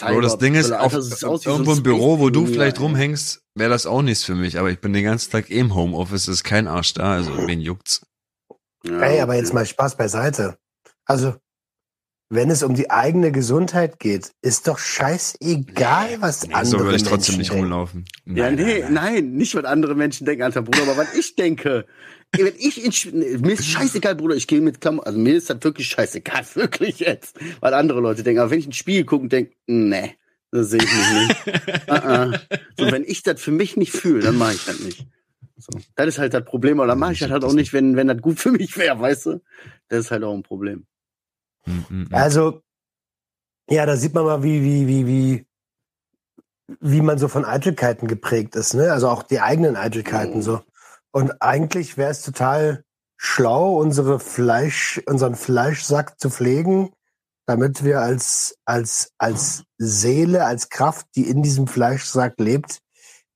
[0.00, 3.42] Bro, das Ding ist, auf, aus wie so irgendwo im Büro, wo du vielleicht rumhängst,
[3.56, 4.58] wäre das auch nichts für mich.
[4.58, 7.60] Aber ich bin den ganzen Tag eh im Homeoffice, ist kein Arsch da, also wen
[7.60, 8.06] juckt's?
[8.84, 10.58] Ja, Ey, aber jetzt mal Spaß beiseite.
[11.04, 11.34] Also,
[12.30, 16.96] wenn es um die eigene Gesundheit geht, ist doch scheißegal, was Nee, andere so würde
[16.96, 17.62] ich trotzdem Menschen nicht denken.
[17.64, 18.04] rumlaufen.
[18.26, 21.86] Ja, nee, nein, nicht, was andere Menschen denken, alter Bruder, aber was ich denke.
[22.36, 25.62] Wenn ich in, mir ist scheißegal, Bruder, ich gehe mit Klamotten, also mir ist das
[25.62, 28.40] wirklich scheißegal, wirklich jetzt, was andere Leute denken.
[28.40, 30.14] Aber wenn ich ein Spiel gucke und denke, nee,
[30.50, 31.46] das sehe ich mich nicht.
[31.88, 32.40] uh -uh.
[32.78, 35.06] So, wenn ich das für mich nicht fühle, dann mache ich das nicht.
[35.56, 37.96] So, das ist halt das Problem, aber dann mache ich das halt auch nicht, wenn,
[37.96, 39.40] wenn das gut für mich wäre, weißt du?
[39.88, 40.86] Das ist halt auch ein Problem.
[41.66, 42.08] Mm, mm, mm.
[42.12, 42.62] Also,
[43.68, 45.46] ja, da sieht man mal, wie, wie, wie, wie,
[46.80, 48.92] wie man so von Eitelkeiten geprägt ist, ne?
[48.92, 50.42] Also auch die eigenen Eitelkeiten Oh.
[50.42, 50.62] so.
[51.12, 52.84] Und eigentlich wäre es total
[53.16, 56.90] schlau, unsere Fleisch, unseren Fleischsack zu pflegen,
[57.46, 62.80] damit wir als, als, als Seele, als Kraft, die in diesem Fleischsack lebt,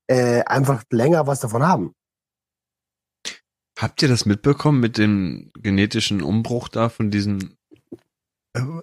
[0.07, 1.95] äh, einfach länger was davon haben.
[3.79, 7.57] Habt ihr das mitbekommen mit dem genetischen Umbruch da von diesen,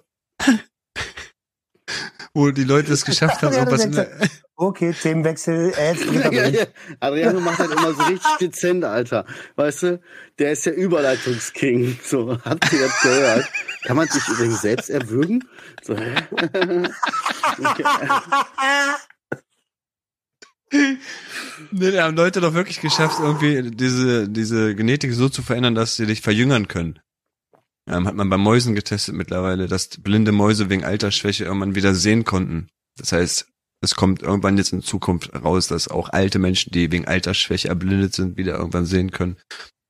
[2.34, 4.28] wo die Leute es geschafft haben, das irgendwas in der,
[4.60, 5.72] Okay, Themenwechsel.
[5.74, 6.66] Äh, jetzt geht er Ja, ja.
[7.00, 9.24] Adriano macht halt immer so richtig dezent, Alter.
[9.56, 10.00] Weißt du,
[10.38, 11.98] der ist der Überleitungsking.
[12.04, 13.46] So, habt ihr das gehört?
[13.84, 15.44] Kann man sich übrigens selbst erwürgen?
[15.82, 15.96] So.
[21.72, 25.96] Nee, da haben Leute doch wirklich geschafft, irgendwie diese, diese Genetik so zu verändern, dass
[25.96, 27.00] sie dich verjüngern können.
[27.88, 32.24] ähm, hat man bei Mäusen getestet mittlerweile, dass blinde Mäuse wegen Altersschwäche irgendwann wieder sehen
[32.24, 32.70] konnten.
[32.96, 33.49] Das heißt,
[33.80, 38.14] es kommt irgendwann jetzt in Zukunft raus, dass auch alte Menschen, die wegen Altersschwäche erblindet
[38.14, 39.36] sind, wieder irgendwann sehen können.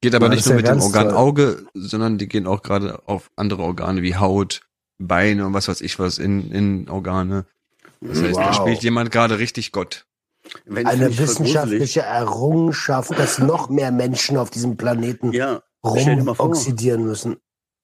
[0.00, 1.16] Geht aber Ja, nicht nur ja mit dem Organ toll.
[1.16, 4.62] Auge, sondern die gehen auch gerade auf andere Organe wie Haut,
[4.98, 7.46] Beine und was weiß ich was in, in Organe.
[8.00, 8.55] Das heißt, da Wow.
[8.55, 10.07] spielt jemand gerade richtig Gott.
[10.64, 17.37] Wenn Eine wissenschaftliche Errungenschaft, dass noch mehr Menschen auf diesem Planeten Ja, rumoxidieren müssen.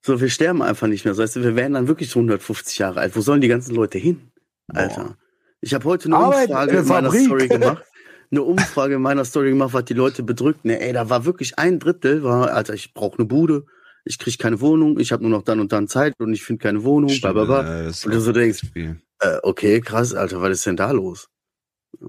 [0.04, 1.16] so wir sterben einfach nicht mehr.
[1.16, 3.14] Weißt du, wir werden dann wirklich so 150 Jahre alt.
[3.16, 4.30] Wo sollen die ganzen Leute hin?
[4.72, 5.16] Alter.
[5.60, 7.24] Ich habe heute eine Arbeit Umfrage in in meiner Fabrik.
[7.26, 7.84] Story gemacht.
[8.32, 10.64] Eine Umfrage in meiner Story gemacht, was die Leute bedrückt.
[10.64, 13.66] Ne, ey, da war wirklich ein Drittel, war, Alter, ich brauche eine Bude,
[14.04, 16.60] ich krieg keine Wohnung, ich habe nur noch dann und dann Zeit und ich finde
[16.60, 17.82] keine Wohnung, bla bla bla.
[17.84, 18.62] äh, Und du so denkst.
[18.74, 21.28] Äh, okay, krass, Alter, was ist denn da los?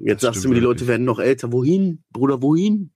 [0.01, 0.79] Jetzt Das sagst du mir, die wirklich.
[0.81, 1.51] Leute werden noch älter.
[1.51, 2.03] Wohin?
[2.11, 2.91] Bruder, wohin?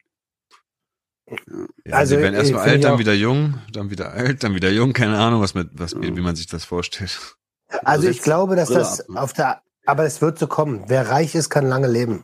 [1.85, 4.43] Ja, Also, sie werden erstmal ich finde alt, dann auch- wieder jung, dann wieder alt,
[4.43, 6.01] dann wieder jung, keine Ahnung, was mit, was, Ja.
[6.01, 7.35] wie man sich das vorstellt.
[7.83, 9.21] Also ich jetzt glaube, dass das ab, ne?
[9.21, 10.85] auf der, aber es wird so kommen.
[10.87, 12.23] Wer reich ist, kann lange leben.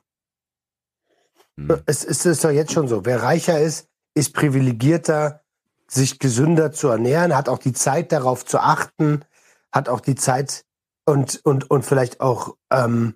[1.58, 1.84] Hm.
[1.86, 3.06] Es ist, es ist doch jetzt schon so.
[3.06, 5.41] Wer reicher ist, ist privilegierter,
[5.89, 9.25] sich gesünder zu ernähren, hat auch die Zeit darauf zu achten,
[9.71, 10.63] hat auch die Zeit
[11.06, 13.15] und, und, und vielleicht auch ähm,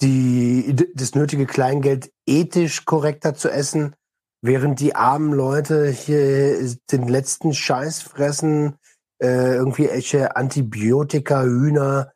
[0.00, 3.94] die, das nötige Kleingeld ethisch korrekter zu essen,
[4.40, 8.78] während die armen Leute hier den letzten Scheiß fressen,
[9.22, 12.13] äh, irgendwie echte Antibiotika, Hühner.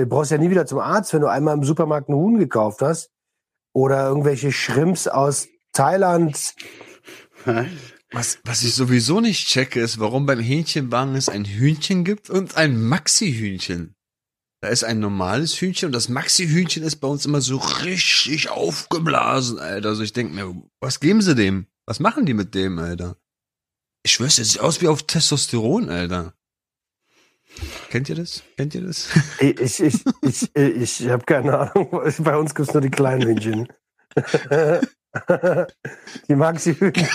[0.00, 2.80] Du brauchst ja nie wieder zum Arzt, wenn du einmal im Supermarkt einen Huhn gekauft
[2.82, 3.10] hast.
[3.74, 6.54] Oder irgendwelche Shrimps aus Thailand.
[8.10, 12.56] Was, was ich sowieso nicht checke, ist, warum beim Hähnchenwagen es ein Hühnchen gibt und
[12.56, 13.94] ein Maxi-Hühnchen.
[14.60, 19.58] Da ist ein normales Hühnchen und das Maxi-Hühnchen ist bei uns immer so richtig aufgeblasen,
[19.58, 19.90] Alter.
[19.90, 21.66] Also ich denke mir, was geben sie dem?
[21.86, 23.16] Was machen die mit dem, Alter?
[24.02, 26.34] Ich schwör's, das sieht aus wie auf Testosteron, Alter.
[27.90, 28.42] Kennt ihr das?
[28.56, 29.08] Kennt ihr das?
[29.40, 31.88] Ich, ich, ich, ich, ich habe keine Ahnung.
[32.18, 33.68] Bei uns gibt's nur die kleinen Hühnchen.
[36.28, 37.08] Die Maxi-Hühnchen.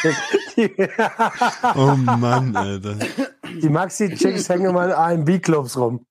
[1.75, 2.97] Oh Mann, Alter.
[3.61, 6.05] die Maxi-Chicks hängen immer in AMB-Clubs rum.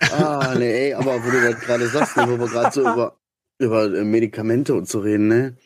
[0.00, 3.18] Ah, nee, ey, aber wo du das gerade sagst, ne, wo wir gerade so über,
[3.58, 5.56] über äh, Medikamente und so reden, ne?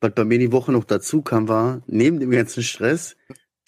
[0.00, 3.16] Was bei mir die Woche noch dazu kam, war, neben dem ganzen Stress,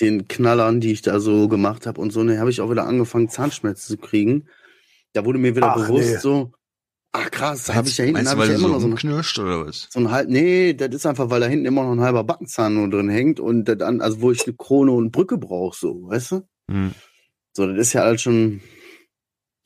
[0.03, 2.87] den Knallern, die ich da so gemacht habe und so, ne, habe ich auch wieder
[2.87, 4.49] angefangen, Zahnschmerzen zu kriegen.
[5.13, 6.19] Da wurde mir wieder Ach, bewusst, nee.
[6.19, 6.53] so,
[7.13, 8.75] ach krass, da habe ich ja hinten Meinst du, hab ich weil ja immer so
[8.75, 9.89] noch so, eine, umknirscht oder was?
[9.91, 12.75] so ein halb, nee, das ist einfach, weil da hinten immer noch ein halber Backenzahn
[12.75, 16.09] nur drin hängt und das an, also wo ich eine Krone und Brücke brauche, so,
[16.09, 16.49] weißt du?
[16.69, 16.95] Hm.
[17.55, 18.61] So, das ist ja alles schon,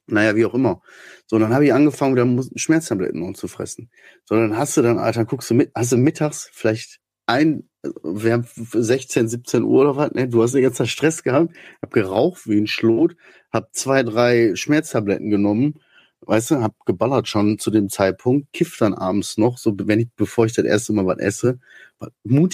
[0.06, 0.82] naja, wie auch immer.
[1.26, 3.90] So, dann habe ich angefangen, wieder Schmerztabletten noch zu fressen.
[4.24, 7.68] So, dann hast du dann, Alter, guckst du mit, hast du mittags vielleicht ein,
[8.02, 10.28] wir haben 16, 17 Uhr oder was, ne?
[10.28, 13.16] Du hast den ganzen Stress gehabt, hab geraucht wie ein Schlot,
[13.52, 15.74] hab zwei, drei Schmerztabletten genommen,
[16.20, 20.08] weißt du, hab geballert schon zu dem Zeitpunkt, kiff dann abends noch, so, wenn ich,
[20.16, 21.58] bevor ich das erste Mal was esse,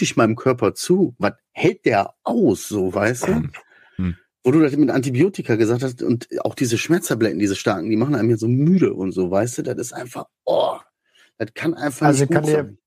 [0.02, 3.42] ich meinem Körper zu, was hält der aus, so, weißt du?
[3.96, 4.16] Hm.
[4.44, 8.14] wo du das mit Antibiotika gesagt hast und auch diese Schmerztabletten, diese starken, die machen
[8.14, 10.78] einem ja so müde und so, weißt du, das ist einfach, oh,
[11.38, 12.78] das kann einfach Also nicht kann gut dir- sein.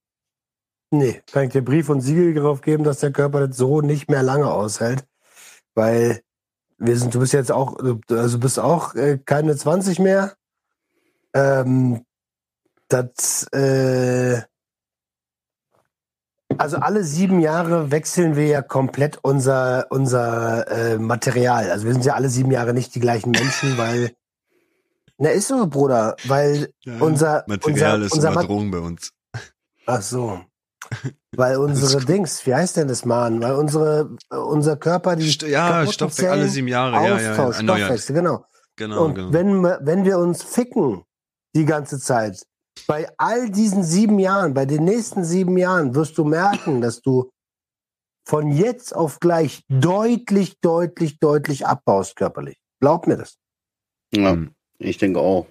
[0.98, 4.10] Nee, kann ich dir Brief und Siegel drauf geben, dass der Körper das so nicht
[4.10, 5.06] mehr lange aushält.
[5.74, 6.22] Weil
[6.78, 7.78] wir sind, du bist jetzt auch,
[8.10, 10.34] also bist auch äh, keine 20 mehr.
[11.34, 12.06] Ähm,
[12.88, 14.42] das, äh,
[16.58, 21.70] also alle sieben Jahre wechseln wir ja komplett unser, unser äh, Material.
[21.72, 24.12] Also wir sind ja alle sieben Jahre nicht die gleichen Menschen, weil,
[25.18, 29.12] na ist so, Bruder, weil unser, Material unser, ist unser immer Mat- Drogen bei uns.
[29.88, 30.40] Ach so.
[31.36, 32.04] Weil unsere.
[32.06, 33.42] Dings, wie heißt denn das, Mann?
[33.42, 37.30] Weil unsere, äh, unser Körper die St ja, Stoffwechsel alle sieben Jahre, ja, ja, ja,
[37.32, 37.80] Austausch, erneuert.
[37.80, 38.46] Stoffwechsel, genau.
[38.78, 39.34] Genau, Und genau.
[39.34, 41.04] wenn, wir- wenn wir uns ficken
[41.56, 42.46] die ganze Zeit,
[42.88, 47.32] bei all diesen sieben Jahren, bei den nächsten sieben Jahren wirst du merken, dass du
[48.28, 52.58] von jetzt auf gleich deutlich, deutlich, deutlich abbaust körperlich.
[52.82, 53.38] Glaub mir das.
[54.14, 54.38] Ja,
[54.80, 55.48] ich denke auch.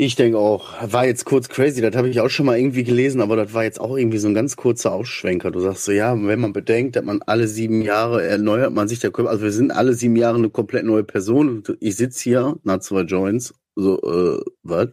[0.00, 0.74] Ich denke auch.
[0.80, 3.64] War jetzt kurz crazy, das habe ich auch schon mal irgendwie gelesen, aber das war
[3.64, 5.50] jetzt auch irgendwie so ein ganz kurzer Ausschwenker.
[5.50, 9.00] Du sagst so, ja, wenn man bedenkt, dass man alle sieben Jahre erneuert man sich
[9.00, 11.64] der Körper, also wir sind alle sieben Jahre eine komplett neue Person.
[11.80, 14.90] Ich sitze hier, nach zwei Joints, so, äh, was?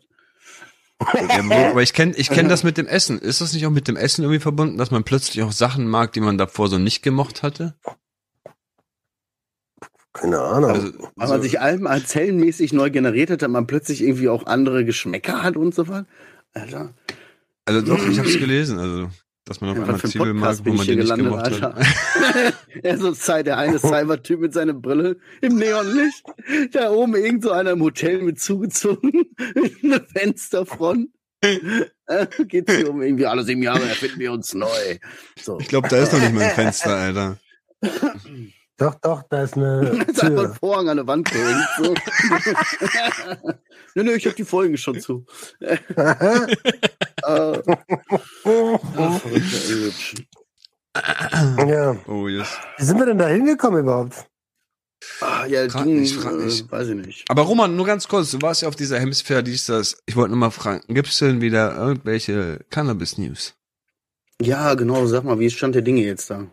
[0.97, 3.19] Aber ich kenne ich kenn das mit dem Essen.
[3.19, 6.13] Ist das nicht auch mit dem Essen irgendwie verbunden, dass man plötzlich auch Sachen mag,
[6.13, 7.75] die man davor so nicht gemocht hatte?
[10.15, 10.71] Keine Ahnung.
[10.71, 14.86] Also, Weil man sich allem zellenmäßig neu generiert hat, dass man plötzlich irgendwie auch andere
[14.86, 16.06] Geschmäcker hat und so was.
[16.54, 16.93] Alter.
[17.65, 18.80] also doch, ich habe es gelesen.
[18.80, 19.10] Also
[19.43, 21.75] Dass man auf Ja, einmal ein Zwiebeln mag, wo man hier nicht gelandet, gemocht Alter.
[21.75, 22.54] hat.
[22.84, 26.23] er so Zeit, der eine Cybertyp mit seiner Brille im Neonlicht.
[26.71, 29.25] Da oben irgend so einer im Hotel mit zugezogen,
[29.84, 31.10] eine Fensterfront.
[31.41, 34.97] Äh, Geht hier um irgendwie alle sieben Jahre, erfinden wir uns neu.
[35.41, 35.60] So.
[35.60, 37.38] Ich glaube, da ist noch nicht mal ein Fenster, Alter.
[38.77, 40.53] Doch, doch, da ist eine Da ist einfach ein.
[40.53, 41.67] Vorhang an der Wand gehängt.
[41.77, 41.93] So.
[43.95, 45.25] nö, nö, ich habe die Folgen schon zu.
[45.59, 45.77] Äh,
[47.23, 47.61] ah,
[48.43, 50.15] verrückter Englisch.
[51.67, 51.95] ja.
[52.07, 52.57] Oh, yes.
[52.77, 54.25] Wie sind wir denn da hingekommen überhaupt?
[55.21, 56.67] Ah, ja, Frag ging, nicht, frag nicht.
[56.67, 57.25] Äh, weiß ich nicht.
[57.29, 59.97] Aber Roman, nur ganz kurz, du warst ja auf dieser Hemisphäre, die ist das.
[60.05, 63.55] Ich wollte nur mal fragen, gibt's denn wieder irgendwelche Cannabis-News?
[64.41, 66.47] Ja, genau, sag mal, wie Stand der Dinge jetzt da?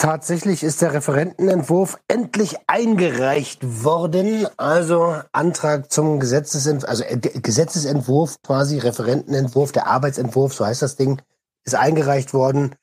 [0.00, 4.46] Tatsächlich ist der Referentenentwurf endlich eingereicht worden.
[4.56, 10.96] Also Antrag zum Gesetzesentwurf, also äh, Ge- Gesetzesentwurf quasi, Referentenentwurf, der Arbeitsentwurf, so heißt das
[10.96, 11.20] Ding,
[11.64, 12.76] ist eingereicht worden.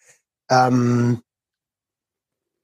[0.51, 1.23] Ähm,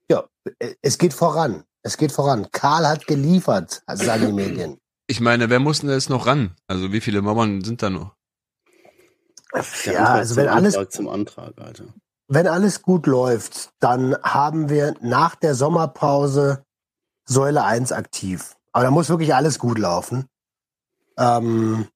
[0.08, 0.28] ja,
[0.60, 1.64] äh, es geht voran.
[1.82, 2.46] Es geht voran.
[2.52, 4.78] Karl hat geliefert, also sagen die Medien.
[5.08, 6.54] Ich meine, wer muss denn jetzt noch ran?
[6.68, 8.14] Also wie viele Mauern sind da noch?
[9.52, 11.86] Der Ja, Antrag also wenn alles Antrag zum Antrag, Alter.
[12.28, 16.64] Wenn alles gut läuft, dann haben wir nach der Sommerpause
[17.26, 18.56] Säule 1 aktiv.
[18.72, 20.26] Aber da muss wirklich alles gut laufen.
[21.16, 21.86] Ähm,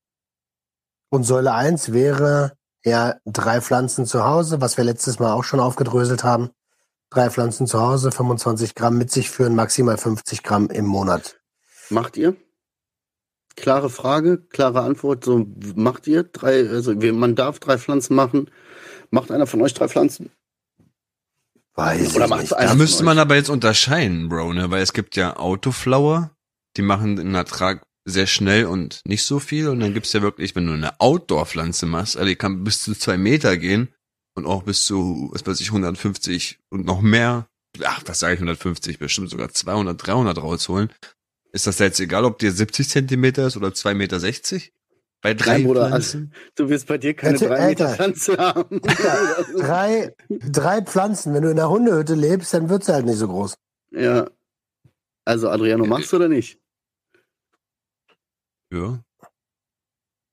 [1.11, 2.53] und Säule 1 wäre
[2.85, 6.51] ja drei Pflanzen zu Hause, was wir letztes Mal auch schon aufgedröselt haben.
[7.11, 11.41] Drei Pflanzen zu Hause, 25 Gramm mit sich führen, maximal 50 Gramm im Monat.
[11.89, 12.37] Macht ihr?
[13.57, 15.25] Klare Frage, klare Antwort.
[15.25, 18.51] So macht ihr drei, also man darf drei Pflanzen machen.
[19.11, 20.31] Macht einer von euch drei Pflanzen?
[21.75, 22.53] Weiß Oder nicht.
[22.53, 24.71] Da müsste man aber jetzt unterscheiden, Bro, ne?
[24.71, 26.33] Weil es gibt ja Autoflower,
[26.77, 29.69] die machen den Ertrag sehr schnell und nicht so viel.
[29.69, 32.95] Und dann gibt's ja wirklich, wenn du eine Outdoor-Pflanze machst, also die kann bis zu
[32.95, 33.95] zwei Meter gehen
[34.35, 37.49] und auch bis zu, was weiß ich, 150 und noch mehr,
[37.85, 40.91] ach, was sage ich, 150, bestimmt sogar 200, 300 rausholen.
[41.53, 44.19] Ist das jetzt egal, ob dir 70 Zentimeter ist oder 2,60 Meter?
[45.21, 46.33] Bei drei Nein, Bruder, Pflanzen?
[46.55, 47.97] Du wirst bei dir keine Alter, drei Meter Alter.
[47.97, 48.81] Pflanze haben.
[48.81, 51.35] Drei, drei Pflanzen.
[51.35, 53.55] Wenn du in der Hundehütte lebst, dann wird sie halt nicht so groß.
[53.93, 54.29] ja.
[55.25, 56.59] Also Adriano, machst du oder nicht?
[58.73, 59.01] Ja.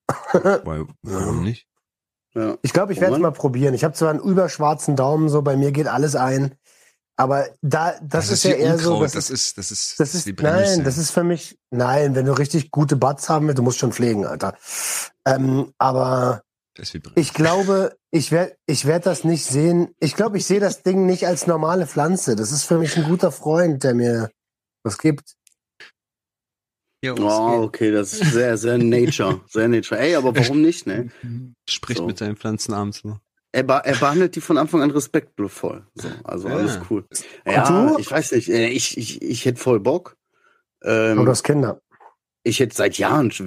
[0.34, 1.68] Why, warum nicht?
[2.34, 2.58] Ja.
[2.62, 3.74] Ich glaube, ich werde es mal probieren.
[3.74, 6.56] Ich habe zwar einen überschwarzen Daumen, so bei mir geht alles ein.
[7.18, 8.92] Aber da, das, ist, ja wie eher so.
[8.94, 10.76] Unkraut, Das, das ist, ist, das ist, das ist, die Prämisse.
[10.78, 13.80] nein, das ist für mich, nein, wenn du richtig gute Buds haben willst, du musst
[13.80, 14.58] schon pflegen, Alter.
[15.26, 16.44] Ähm, aber
[16.76, 19.96] Das ist ich glaube, ich werde ich werd das nicht sehen.
[20.00, 22.36] Ich glaube, ich sehe das Ding nicht als normale Pflanze.
[22.36, 24.30] Das ist für mich ein guter Freund, der mir
[24.84, 25.36] was gibt.
[27.04, 29.42] Ja, Oh, okay, das ist sehr, sehr Nature.
[29.48, 30.00] Sehr Nature.
[30.02, 31.12] Ey, aber warum nicht, ne?
[31.70, 32.08] Spricht So.
[32.08, 33.20] mit seinen Pflanzen abends noch.
[33.56, 35.88] Er, er behandelt die von Anfang an respektvoll.
[35.96, 36.56] So, also Ja.
[36.56, 37.06] alles cool.
[37.46, 37.98] Ja, du?
[38.00, 38.50] ich weiß nicht.
[38.50, 40.18] äh, Ich, ich, ich hätte voll Bock.
[40.84, 41.82] Ähm, Aber du hast Kinder.
[42.44, 43.40] ich hätte seit Jahren, das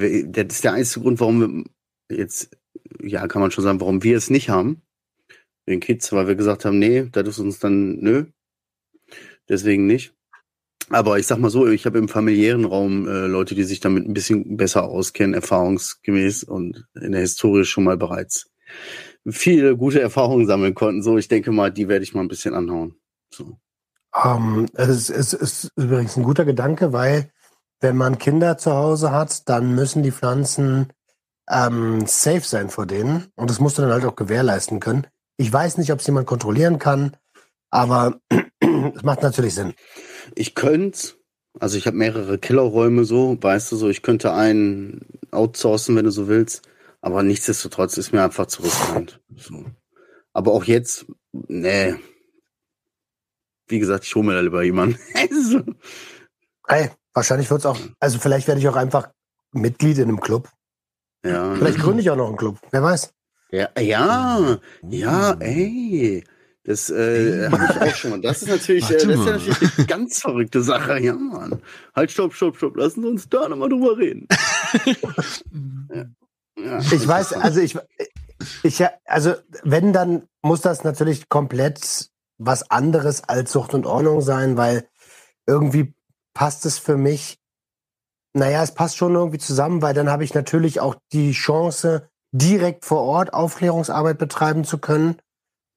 [0.54, 1.66] ist der einzige Grund, warum
[2.08, 2.56] wir jetzt,
[3.02, 4.80] ja, kann man schon sagen, warum wir es nicht haben.
[5.68, 8.24] Den Kids, weil wir gesagt haben, nee, das ist uns dann, nö.
[9.48, 10.14] Deswegen nicht.
[10.88, 14.06] Aber ich sag mal so, ich habe im familiären Raum äh, Leute, die sich damit
[14.08, 18.50] ein bisschen besser auskennen, erfahrungsgemäß und in der Historie schon mal bereits
[19.30, 21.02] viele gute Erfahrungen sammeln konnten.
[21.02, 22.94] So, ich denke mal, die werde ich mal ein bisschen anhauen.
[23.32, 23.58] So.
[24.24, 27.30] Ähm, es, ist, es ist übrigens ein guter Gedanke, weil
[27.80, 30.92] wenn man Kinder zu Hause hat, dann müssen die Pflanzen
[31.50, 33.26] ähm, safe sein vor denen.
[33.36, 35.06] Und das musst du dann halt auch gewährleisten können.
[35.36, 37.16] Ich weiß nicht, ob es jemand kontrollieren kann,
[37.70, 38.20] aber
[38.60, 39.74] es macht natürlich Sinn.
[40.34, 41.14] Ich könnte,
[41.60, 46.10] also ich habe mehrere Kellerräume so, weißt du so, ich könnte einen outsourcen, wenn du
[46.10, 46.67] so willst,
[47.00, 49.20] aber nichtsdestotrotz ist mir einfach zu riskant.
[49.36, 49.64] So.
[50.32, 51.94] Aber auch jetzt, nee.
[53.68, 54.98] Wie gesagt, ich hole mir da lieber jemanden.
[55.30, 55.62] So.
[56.66, 59.08] Ey, wahrscheinlich wird es auch, also vielleicht werde ich auch einfach
[59.52, 60.48] Mitglied in einem Club.
[61.24, 62.58] ja, Vielleicht gründe ich auch noch einen Club.
[62.70, 63.12] Wer weiß.
[63.50, 65.36] ja, ja, ja, Uh.
[65.40, 66.24] ey.
[66.64, 68.20] Das äh, habe ich auch schon mal.
[68.20, 71.00] Das ist natürlich, äh, das ist ja natürlich eine ganz verrückte Sache.
[71.00, 71.62] Ja, Mann.
[71.96, 72.76] Halt, stopp, stopp, stopp.
[72.76, 74.28] Lassen Sie uns da nochmal drüber reden.
[75.94, 76.04] Ja,
[76.90, 77.78] Ich weiß, also ich,
[78.62, 84.56] ich, also wenn, dann muss das natürlich komplett was anderes als Sucht und Ordnung sein,
[84.56, 84.88] weil
[85.46, 85.94] irgendwie
[86.34, 87.38] passt es für mich,
[88.32, 92.84] naja, es passt schon irgendwie zusammen, weil dann habe ich natürlich auch die Chance, direkt
[92.84, 95.16] vor Ort Aufklärungsarbeit betreiben zu können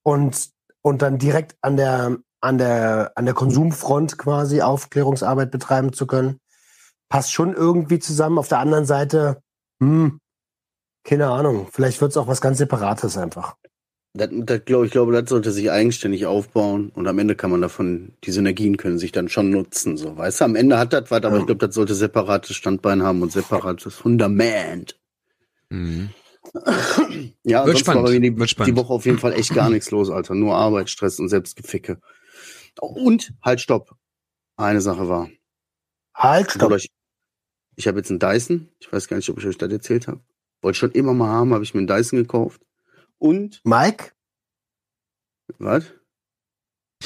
[0.04, 0.50] und,
[0.82, 6.40] und dann direkt an der, an der, an der Konsumfront quasi Aufklärungsarbeit betreiben zu können.
[7.10, 8.38] Passt schon irgendwie zusammen.
[8.38, 9.42] Auf der anderen Seite,
[9.80, 10.20] hm,
[11.04, 13.56] keine Ahnung, vielleicht wird es auch was ganz Separates einfach.
[14.14, 17.62] Das, das glaub, ich glaube, das sollte sich eigenständig aufbauen und am Ende kann man
[17.62, 19.96] davon, die Synergien können sich dann schon nutzen.
[19.98, 21.40] So, weißt du, am Ende hat das was, aber Ja.
[21.40, 25.00] ich glaube, das sollte separates Standbein haben und separates Fundament.
[25.70, 26.10] Mhm.
[27.44, 28.76] Ja, Wird sonst war spannend, mir die, wird spannend.
[28.76, 30.36] die Woche auf jeden Fall echt gar nichts los, Alter.
[30.36, 32.00] Nur Arbeit, Stress und Selbstgeficke.
[32.80, 33.96] Und halt, stopp.
[34.58, 35.30] Eine Sache war.
[36.16, 36.74] Halt, stopp.
[36.74, 36.90] Ich
[37.76, 38.70] ich habe jetzt einen Dyson.
[38.80, 40.22] Ich weiß gar nicht, ob ich euch das erzählt habe.
[40.62, 42.62] Wollte schon immer mal haben, habe ich mir einen Dyson gekauft.
[43.18, 44.12] Und, Mike?
[45.60, 45.86] was?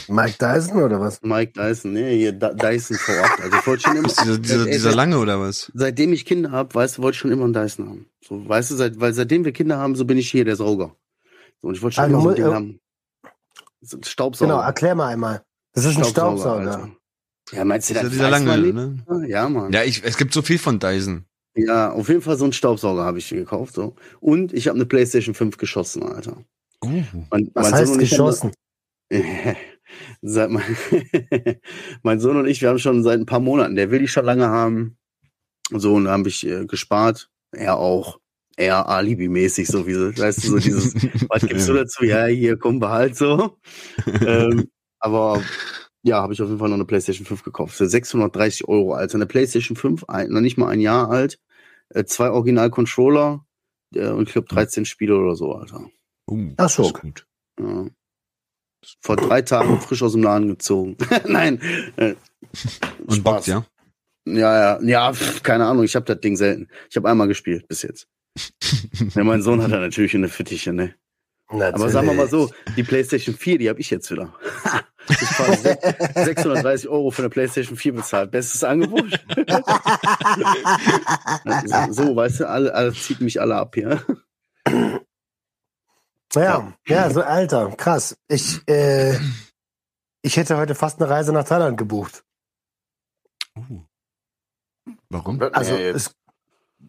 [0.07, 1.21] Mike Dyson oder was?
[1.21, 3.41] Mike Dyson, nee, hier D Dyson vor Ort.
[3.41, 4.07] Also ich wollte schon immer.
[4.07, 5.71] Ist dieser, dieser, dieser lange oder was?
[5.73, 8.05] Seitdem ich Kinder habe, weißt du, wollte ich schon immer einen Dyson haben.
[8.21, 10.95] So, weißt du, seit, weil seitdem wir Kinder haben, so bin ich hier der Sauger.
[11.61, 12.79] So, und ich wollte schon du immer so ein Ding äh, haben.
[13.81, 14.51] So Staubsauger.
[14.51, 15.43] Genau, erklär mal einmal.
[15.73, 16.71] Das ist ein Staubsauger.
[16.71, 16.91] Alter.
[17.51, 19.27] Ja, meinst du, Dieser, das dieser weiß man lange, ne?
[19.27, 19.71] Ja, Mann.
[19.71, 21.25] Ja, ich, es gibt so viel von Dyson.
[21.55, 23.75] Ja, auf jeden Fall so einen Staubsauger habe ich gekauft.
[23.75, 23.95] So.
[24.19, 26.43] Und ich habe eine PlayStation 5 geschossen, Alter.
[26.83, 27.03] Uh.
[27.31, 28.51] Mein, Was mein heißt geschossen?
[30.21, 30.63] Mein,
[32.03, 34.25] mein Sohn und ich, wir haben schon seit ein paar Monaten, der will die schon
[34.25, 34.97] lange haben.
[35.71, 37.29] So, und da habe ich äh, gespart.
[37.51, 38.19] Er auch.
[38.57, 40.93] Eher Alibi-mäßig, so wie so, weißt du, so dieses,
[41.29, 42.05] was gibst du dazu?
[42.05, 43.57] Ja, hier, komm, behalt so.
[44.25, 45.43] ähm, aber
[46.05, 47.75] ja, habe ich auf jeden Fall noch eine PlayStation 5 gekauft.
[47.75, 49.15] Für 630 Euro, Alter.
[49.15, 51.39] Eine PlayStation 5, ein, noch nicht mal ein Jahr alt.
[51.89, 53.43] Äh, zwei Original-Controller
[53.95, 55.89] äh, und ich glaube 13 Spiele oder so, Alter.
[56.29, 56.83] Uh, Ach so.
[56.83, 57.27] das ist gut.
[57.59, 57.87] Ja.
[59.01, 60.95] Vor drei Tagen frisch aus dem Laden gezogen.
[61.27, 61.59] Nein.
[61.95, 62.13] Äh,
[63.07, 63.65] Und bockt, ja?
[64.27, 66.67] Ja, ja, ja, pf, keine Ahnung, ich habe das Ding selten.
[66.89, 68.07] Ich habe einmal gespielt bis jetzt.
[69.15, 70.93] ja, mein Sohn hat da natürlich eine Fittiche, ne?
[71.47, 74.35] Aber sagen wir mal so, die PlayStation 4, die habe ich jetzt wieder.
[75.09, 75.77] Ich habe
[76.25, 78.31] 630 Euro für eine PlayStation 4 bezahlt.
[78.31, 79.19] Bestes Angebot.
[81.91, 84.01] so, weißt du, alle, alle zieht mich alle ab hier.
[86.33, 88.17] Ja, ja, so Alter, krass.
[88.27, 89.17] Ich, äh,
[90.21, 92.23] ich hätte heute fast eine Reise nach Thailand gebucht.
[93.55, 93.81] Uh.
[95.09, 95.41] Warum?
[95.53, 96.13] Also Nee, es,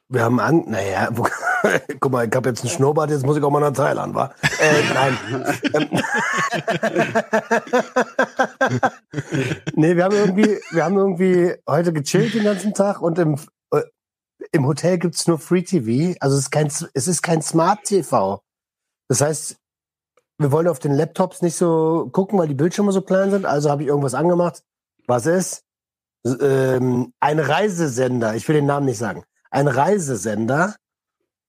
[0.09, 1.11] wir haben an, naja,
[2.01, 4.33] guck mal, ich habe jetzt einen Schnurrbart, jetzt muss ich auch mal nach Thailand, wa?
[4.61, 5.19] Äh, nein.
[5.75, 5.89] Ähm,
[9.75, 13.37] nee, wir haben irgendwie, wir haben irgendwie heute gechillt den ganzen Tag und im,
[13.73, 13.83] äh,
[14.53, 16.17] im Hotel gibt's nur Free TV.
[16.21, 18.43] Also es ist kein, es ist kein Smart TV.
[19.09, 19.57] Das heißt,
[20.39, 23.47] wir wollen auf den Laptops nicht so gucken, weil die Bildschirme so klein sind.
[23.47, 24.63] Also habe ich irgendwas angemacht.
[25.07, 25.65] Was ist?
[26.25, 28.35] Ähm, ein Reisesender.
[28.35, 29.25] Ich will den Namen nicht sagen.
[29.51, 30.77] Ein Reisesender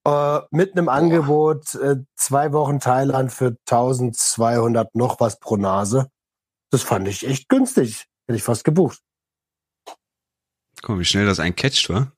[0.05, 6.09] äh, mit einem Angebot äh, zwei Wochen Thailand für 1200 noch was pro Nase.
[6.69, 8.05] Das fand ich echt günstig.
[8.27, 9.01] Hätte ich fast gebucht.
[10.81, 12.11] Guck mal, wie schnell das ein catcht, wa?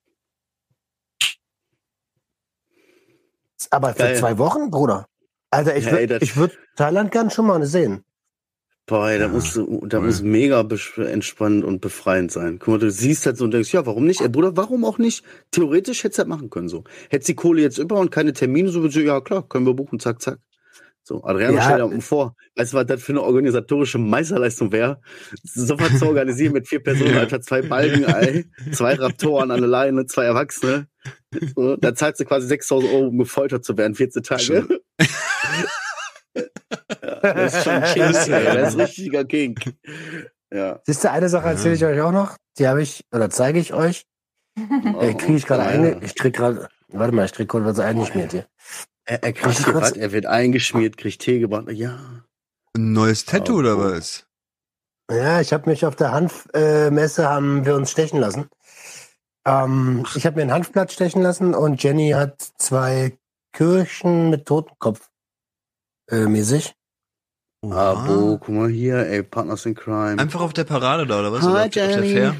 [3.69, 4.17] Aber für Geil.
[4.17, 5.07] zwei Wochen, Bruder.
[5.51, 8.03] Alter, ich Ja, würde würd Thailand gern schon mal sehen.
[8.89, 10.05] Boah, da Ja, muss, da voll.
[10.07, 10.67] muss mega
[10.97, 12.57] entspannend und befreiend sein.
[12.59, 14.21] Guck mal, du siehst halt so und denkst, ja, warum nicht?
[14.21, 15.23] Ey, Bruder, warum auch nicht?
[15.51, 16.83] Theoretisch hättest du das machen können, so.
[17.09, 19.75] Hättest die Kohle jetzt über und keine Termine, so, würdest du, ja, klar, können wir
[19.75, 20.39] buchen, zack, zack.
[21.03, 21.63] So, Adriano, Ja.
[21.63, 24.99] stell dir mal vor, weißt du, was das für eine organisatorische Meisterleistung wäre?
[25.43, 27.15] Sowas zu organisieren mit vier Personen.
[27.17, 30.87] Alter, zwei Balken, ey, zwei Raptoren an der Leine, zwei Erwachsene.
[31.55, 34.67] So, da zahlst du quasi 6000 Euro, um gefoltert zu werden, 14 Tage.
[37.23, 39.59] Ja, das ist schon King, ey, das ist richtiger King.
[40.51, 40.79] Ja.
[40.85, 42.37] Siehst du, eine Sache erzähle ich euch auch noch.
[42.57, 44.05] Die habe ich, oder zeige ich euch.
[44.57, 45.99] Äh, kriege ich gerade Oh, einge...
[46.03, 46.69] Ich krieg gerade...
[46.89, 48.47] Warte mal, ich krieg gerade was eingeschmiert hier.
[49.05, 49.75] Er, er kriegt kurz.
[49.75, 51.69] was, er wird eingeschmiert, kriegt Tee gebracht.
[51.71, 51.99] Ja.
[52.75, 53.81] Ein neues Tattoo Oh, oder oh.
[53.81, 54.25] was?
[55.11, 58.49] Ja, ich habe mich auf der Hanfmesse haben wir uns stechen lassen.
[59.45, 63.17] Ähm, ich habe mir ein Hanfblatt stechen lassen und Jenny hat zwei
[63.53, 65.09] Kirchen mit Totenkopf
[66.09, 66.75] äh, mäßig.
[67.61, 70.17] Abo, guck mal hier, ey, Partners in Crime.
[70.17, 71.41] Einfach auf der Parade da, oder was?
[71.41, 72.13] Hi, oder auf, auf der Jenny.
[72.13, 72.35] Fair?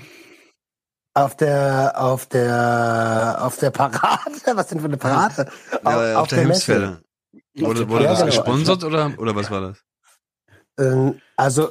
[1.14, 4.32] Auf der, auf der, auf der Parade?
[4.56, 5.52] Was denn für eine Parade?
[5.84, 7.02] Ja, auf, der, Hemsfelder.
[7.56, 9.78] Wurde, wurde Ja, das gesponsert oder, oder was war das?
[10.80, 11.70] Ähm, also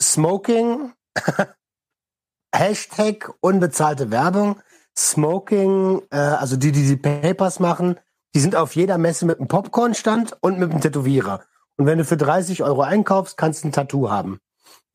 [0.00, 0.92] Smoking,
[2.54, 4.60] Hashtag unbezahlte Werbung.
[4.96, 7.98] Smoking, äh, also die, die die Papers machen,
[8.34, 11.44] die sind auf jeder Messe mit einem Popcornstand und mit einem Tätowierer.
[11.76, 14.38] Und wenn du für 30 Euro einkaufst, kannst du ein Tattoo haben.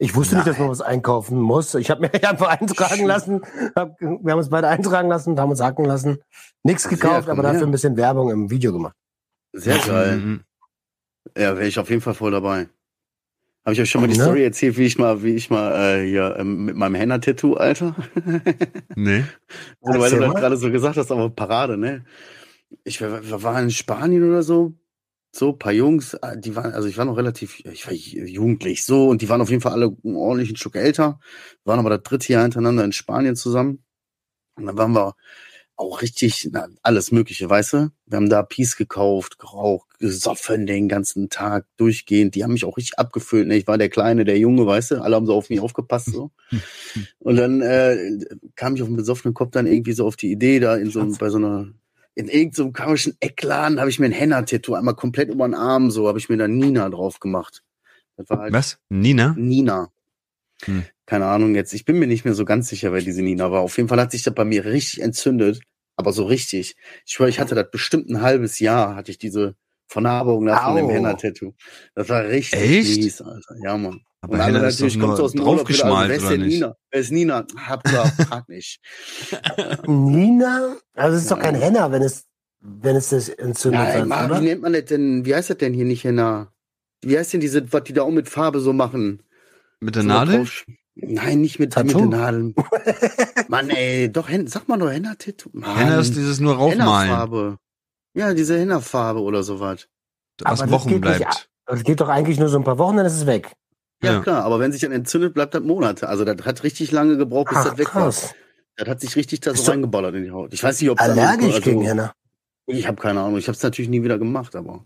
[0.02, 1.76] Ich wusste nicht, dass man was einkaufen muss.
[1.76, 3.42] Ich habe mir einfach eintragen lassen.
[3.76, 6.20] Hab, wir haben uns beide eintragen lassen und haben uns hacken lassen.
[6.64, 8.96] Nichts Sehr gekauft, cool, aber dafür ein bisschen Werbung im Video gemacht.
[9.52, 10.18] Sehr geil.
[10.18, 10.40] Mhm.
[11.38, 12.70] Ja, wäre ich auf jeden Fall voll dabei.
[13.66, 14.24] Habe ich euch schon mal die Ne?
[14.24, 17.94] Story erzählt, wie ich mal, wie ich mal äh, hier ähm, mit meinem Henna-Tattoo, Alter?
[18.96, 19.26] Nee.
[19.82, 22.06] Weil du das gerade so gesagt hast, aber Parade, ne?
[22.84, 24.74] Ich wir waren in Spanien oder so.
[25.32, 29.10] So, paar Jungs, äh, die waren, also ich war noch relativ, ich war jugendlich so
[29.10, 31.20] und die waren auf jeden Fall alle ordentlich ein Stück älter,
[31.66, 33.84] waren aber das dritte Jahr hintereinander in Spanien zusammen.
[34.56, 35.16] Und dann waren wir
[35.80, 37.92] auch richtig, na, alles Mögliche, weißt du?
[38.06, 42.36] Wir haben da Peace gekauft, geraucht, gesoffen den ganzen Tag durchgehend.
[42.36, 43.48] Die haben mich auch richtig abgefüllt.
[43.48, 43.56] Ne?
[43.56, 45.02] Ich war der Kleine, der Junge, weißt du?
[45.02, 46.12] Alle haben so auf mich aufgepasst.
[46.12, 46.32] so.
[47.20, 47.98] Und dann äh,
[48.56, 51.06] kam ich auf den besoffenen Kopf dann irgendwie so auf die Idee, da in so
[51.18, 51.70] bei so einer
[52.20, 55.90] in irgendeinem so komischen Eckladen habe ich mir ein Henna-Tattoo einmal komplett über den Arm,
[55.90, 57.64] so habe ich mir da Nina drauf gemacht.
[58.18, 58.78] Halt Was?
[58.90, 59.34] Nina?
[59.38, 59.90] Nina.
[60.64, 60.84] Hm.
[61.06, 61.74] Keine Ahnung jetzt.
[61.74, 63.62] Ich bin mir nicht mehr so ganz sicher, wer diese Nina war.
[63.62, 65.62] Auf jeden Fall hat sich das bei mir richtig entzündet.
[65.96, 66.76] Aber so richtig.
[67.06, 69.56] Ich schwöre, ich hatte das bestimmt ein halbes Jahr, hatte ich diese
[69.88, 71.54] Vernarbung da von dem Henna-Tattoo.
[71.96, 72.98] Das war richtig Echt?
[72.98, 73.56] mies, Alter.
[73.64, 74.02] Ja, Mann.
[74.22, 76.54] Aber und ist doch nur aus dem Urlaub wieder, also, wer ist oder denn nicht?
[76.56, 76.76] Nina?
[76.92, 77.46] Wer ist Nina?
[77.56, 78.80] Hab gesagt, frag nicht.
[79.88, 80.76] Nina?
[80.94, 82.26] Also es ist doch kein Henna, wenn es,
[82.60, 85.24] wenn es das entzündet Nein, hat, Mann, wie nennt man das denn?
[85.26, 86.52] Wie heißt das denn hier nicht Henna?
[87.02, 89.24] Wie heißt denn diese, was die da auch mit Farbe so machen?
[89.80, 90.38] Mit der So Nadel?
[90.40, 90.66] drauf-
[90.96, 92.54] Nein, nicht mit, mit den Nadeln.
[93.48, 95.50] Mann, ey, doch, sag mal nur Henna-Tattoo.
[95.54, 97.58] Henna ist dieses nur raufmalen, Henna-Farbe.
[98.16, 99.88] Ja, diese Henna-Farbe oder sowas.
[100.42, 101.50] was Aber das Wochen geht nicht bleibt.
[101.68, 103.54] Das geht doch eigentlich nur so ein paar Wochen, dann ist es weg.
[104.02, 104.22] Ja, Ja.
[104.22, 106.08] klar, aber wenn sich dann entzündet, bleibt das Monate.
[106.08, 108.04] Also das hat richtig lange gebraucht, bis Ach, das weg war.
[108.04, 108.34] krass.
[108.78, 110.54] Das hat sich richtig da so reingeballert in die Haut.
[110.54, 112.14] Ich weiß nicht, ob Allergisch also, gegen Henna.
[112.66, 113.38] Ich habe keine Ahnung.
[113.38, 114.86] Ich habe es natürlich nie wieder gemacht, aber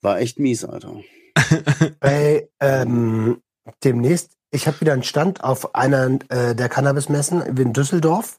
[0.00, 1.00] war echt mies, Alter.
[2.00, 3.42] Bei ähm,
[3.82, 8.38] demnächst, ich habe wieder einen Stand auf einer äh, der Cannabismessen in Düsseldorf.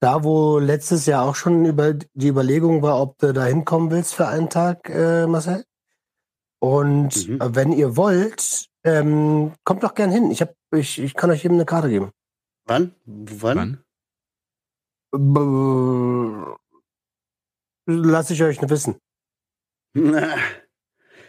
[0.00, 4.14] Da, wo letztes Jahr auch schon über die Überlegung war, ob du da hinkommen willst
[4.14, 5.64] für einen Tag, äh, Marcel.
[6.62, 7.40] Und Mhm.
[7.40, 10.30] äh, wenn ihr wollt, ähm, kommt doch gern hin.
[10.30, 12.12] Ich, hab, ich, ich kann euch eben eine Karte geben.
[12.66, 12.94] Wann?
[13.04, 13.82] Wann?
[15.10, 15.34] Wann?
[15.34, 16.54] B-
[17.86, 18.96] Lass ich euch wissen.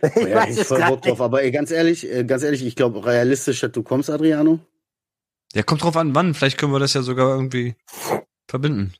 [0.06, 1.06] Ich ja, weiß ich es voll Bock drauf.
[1.06, 1.22] nicht.
[1.22, 4.60] Aber ey, ganz ehrlich, äh, ganz ehrlich, ich glaube realistisch, dass du kommst, Adriano.
[5.54, 6.34] Ja, kommt drauf an, wann.
[6.34, 7.76] Vielleicht können wir das ja sogar irgendwie
[8.50, 8.94] verbinden.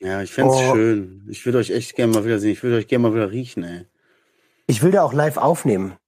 [0.00, 0.74] Ja, ich fänd's Oh.
[0.74, 1.28] schön.
[1.30, 2.50] Ich würde euch echt gerne mal wieder sehen.
[2.50, 3.86] Ich würde euch gerne mal wieder riechen, ey.
[4.72, 5.98] Ich will da auch live aufnehmen.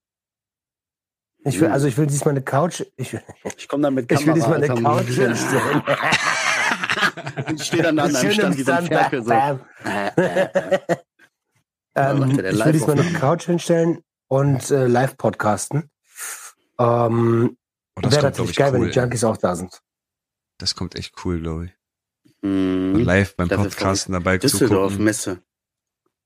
[1.43, 1.73] Ich will, Mhm.
[1.75, 2.81] also ich will diesmal eine Couch.
[2.97, 3.15] Ich,
[3.57, 4.33] Ich komme dann mit ich will Kamera.
[4.33, 5.83] diesmal eine Alter, Couch hinstellen.
[7.55, 9.23] Ich stehe dann an einem Stand wie so ein Ferkel.
[9.23, 9.31] So.
[11.97, 13.13] Ähm, ich will diesmal eine.
[13.13, 15.89] Couch hinstellen und äh, live podcasten.
[16.79, 17.55] Ähm,
[17.97, 18.89] Oh, das Wäre natürlich ich, geil, wenn cool.
[18.91, 19.79] die Junkies auch da sind.
[20.57, 21.71] Das kommt echt cool, glaube ich.
[22.41, 22.95] Mhm.
[23.05, 25.05] live beim Podcasten dabei Düsseldorf, zugucken.
[25.05, 25.41] Messe.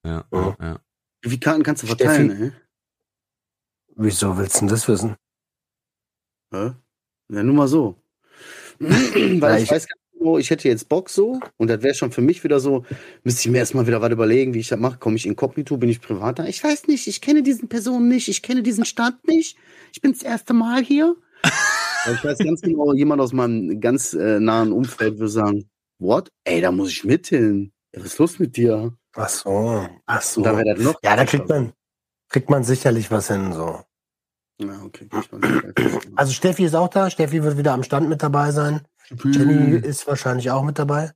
[0.04, 0.56] Ja, Mhm.
[0.60, 0.80] ja.
[1.22, 2.52] Wie Karten kannst du verteilen, ey?
[3.96, 5.16] Wieso willst du denn das wissen?
[6.54, 6.72] Hä?
[7.32, 7.96] Ja, nur mal so.
[8.80, 12.12] Weil ich, ich- weiß ganz genau, ich hätte jetzt Bock so und das wäre schon
[12.12, 12.86] für mich wieder so,
[13.24, 14.98] müsste ich mir erstmal wieder was überlegen, wie ich das mache.
[14.98, 16.46] Komme ich inkognito, bin ich privat da?
[16.46, 19.58] Ich weiß nicht, ich kenne diesen Person nicht, ich kenne diesen Stand nicht.
[19.94, 21.16] Ich bin das erste Mal hier.
[22.14, 26.30] Ich weiß ganz genau, jemand aus meinem ganz äh, nahen Umfeld würde sagen, what?
[26.46, 27.74] Ey, da muss ich mit hin.
[27.94, 28.98] Ja, was ist los mit dir?
[29.16, 29.88] Ach so.
[30.06, 30.42] Ach so.
[30.42, 30.96] Dann wäre das noch.
[31.04, 31.74] Ja, da kriegt man,
[32.30, 33.54] kriegt man sicherlich was hin.
[33.54, 33.82] So.
[34.60, 35.08] Ja, okay.
[36.16, 37.10] Also Steffi ist auch da.
[37.10, 38.82] Steffi wird wieder am Stand mit dabei sein.
[39.24, 41.12] Jenny ist wahrscheinlich auch mit dabei.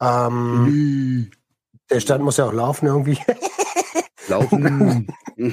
[0.00, 1.30] Ähm,
[1.90, 3.18] der Stand muss ja auch laufen irgendwie.
[4.28, 5.06] Laufen.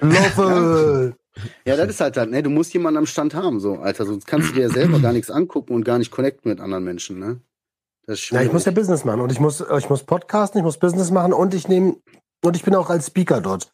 [0.00, 1.16] Laufe!
[1.64, 2.42] Ja, das ist halt halt, ne?
[2.42, 4.06] Du musst jemanden am Stand haben, so, Alter.
[4.06, 6.84] Sonst kannst du dir ja selber gar nichts angucken und gar nicht connecten mit anderen
[6.84, 7.40] Menschen, ne?
[8.08, 8.72] Ja, ich muss ja.
[8.72, 11.96] Business machen und ich muss, ich muss podcasten, ich muss Business machen und ich nehme
[12.42, 13.70] und ich bin auch als Speaker dort.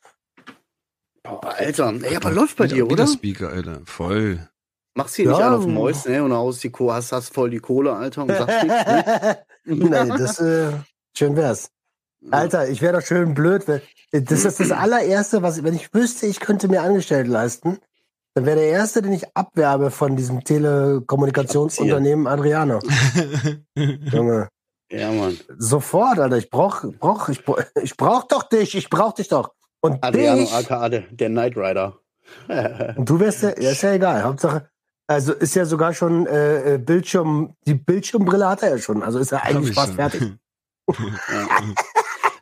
[1.22, 3.06] Boah, Alter, ey, aber läuft bei dir, oder?
[3.06, 3.80] Speaker, Alter.
[3.84, 4.48] Voll.
[4.96, 5.30] Machst hier Ja.
[5.32, 6.22] nicht einen auf Mäus, ne?
[6.22, 9.38] Und aus die Kohle, hast, hast voll die Kohle, Alter, und sagst nichts, ne?
[9.64, 10.72] nee, das äh,
[11.16, 11.70] schön wär's.
[12.30, 13.66] Alter, ich wäre doch schön blöd.
[13.68, 13.80] Wenn,
[14.24, 17.78] das ist das allererste, was wenn ich wüsste, ich könnte mir Angestellte leisten,
[18.34, 22.80] dann wäre der erste, den ich abwerbe von diesem Telekommunikationsunternehmen Adriano.
[23.76, 24.48] Junge,
[24.90, 25.38] Ja, Mann.
[25.58, 26.36] sofort, Alter.
[26.38, 28.74] Ich brauch, brauch, ich, brauch, ich brauch doch dich.
[28.76, 29.52] Ich brauch dich doch.
[29.80, 30.52] Und Adriano dich.
[30.52, 31.98] aka der, der Knight Rider.
[32.96, 34.22] Und du wärst ja, ist ja egal.
[34.24, 34.68] Hauptsache,
[35.06, 39.02] also ist ja sogar schon äh, äh, Bildschirm, die Bildschirmbrille hat er ja schon.
[39.02, 39.96] Also ist er eigentlich ich fast schon.
[39.96, 40.32] fertig.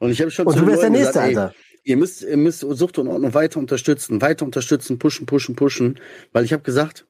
[0.01, 1.55] Und ich habe schon Und zu du wärst der Nächste, gesagt, ey, Alter.
[1.85, 5.99] Ihr müsst, ihr müsst Sucht und Ordnung weiter unterstützen, weiter unterstützen, pushen, pushen, pushen.
[6.33, 7.07] Weil ich habe gesagt,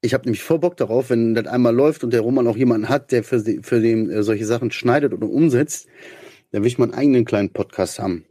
[0.00, 2.88] ich habe nämlich voll Bock darauf, wenn das einmal läuft und der Roman auch jemanden
[2.88, 5.86] hat, der für, für den äh, solche Sachen schneidet oder umsetzt,
[6.50, 8.24] dann will ich meinen eigenen kleinen Podcast haben.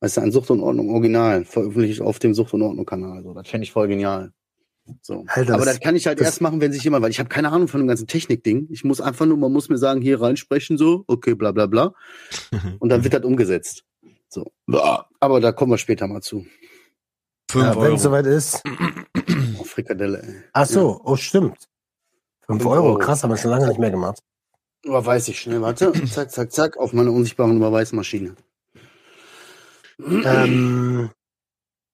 [0.00, 3.22] Weißt du, ein Sucht und Ordnung Original, veröffentlicht auf dem Sucht und Ordnung Kanal.
[3.22, 4.32] So, das fände ich voll genial.
[5.02, 5.24] So.
[5.28, 7.28] Alter, Aber das- das kann ich halt erst machen, wenn sich jemand, weil ich habe
[7.28, 8.68] keine Ahnung von dem ganzen Technikding.
[8.70, 11.94] Ich muss einfach nur, man muss mir sagen, hier reinsprechen so, okay, bla bla bla.
[12.78, 13.84] Und dann wird das umgesetzt.
[14.28, 14.46] So.
[15.20, 16.46] Aber da kommen wir später mal zu.
[17.50, 18.62] Fünf Ja, wenn es soweit ist.
[19.58, 20.42] Oh, Frikadelle, ey.
[20.52, 21.56] Ach so, oh stimmt.
[22.46, 22.98] 5 Fünf Euro, Euro.
[22.98, 24.22] krass, haben wir schon lange nicht mehr gemacht.
[24.84, 25.92] Überweis ich schnell, warte.
[26.06, 28.36] Zack, zack, zack, auf meine unsichtbaren Überweismaschine.
[29.98, 31.10] Ähm,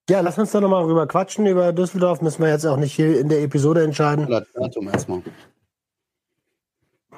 [0.08, 1.46] ja, lass uns doch nochmal rüber quatschen.
[1.46, 4.28] Über Düsseldorf müssen wir jetzt auch nicht hier in der Episode entscheiden.
[4.54, 5.22] Datum erstmal.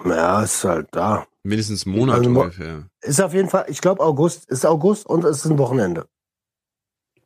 [0.04, 1.26] Ja, ist halt da.
[1.47, 2.88] Mindestens einen Monat Also ungefähr.
[3.03, 6.09] Ist auf jeden Fall, ich glaube August, ist August und es ist ein Wochenende.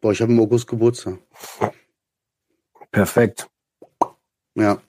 [0.01, 1.19] Boah, ich habe im August Geburtstag.
[2.91, 3.49] Perfekt.
[4.55, 4.81] Ja.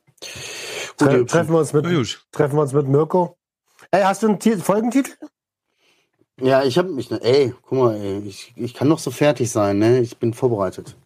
[0.98, 1.86] Tre Gut, treffen, wir uns mit,
[2.32, 3.38] treffen wir uns mit Mirko.
[3.92, 5.12] Ey, hast du einen Ti- Folgentitel?
[6.40, 7.12] Ja, ich habe mich.
[7.12, 10.00] Ey, guck mal, ey, ich, ich kann noch so fertig sein, ne?
[10.02, 10.98] Ich bin vorbereitet.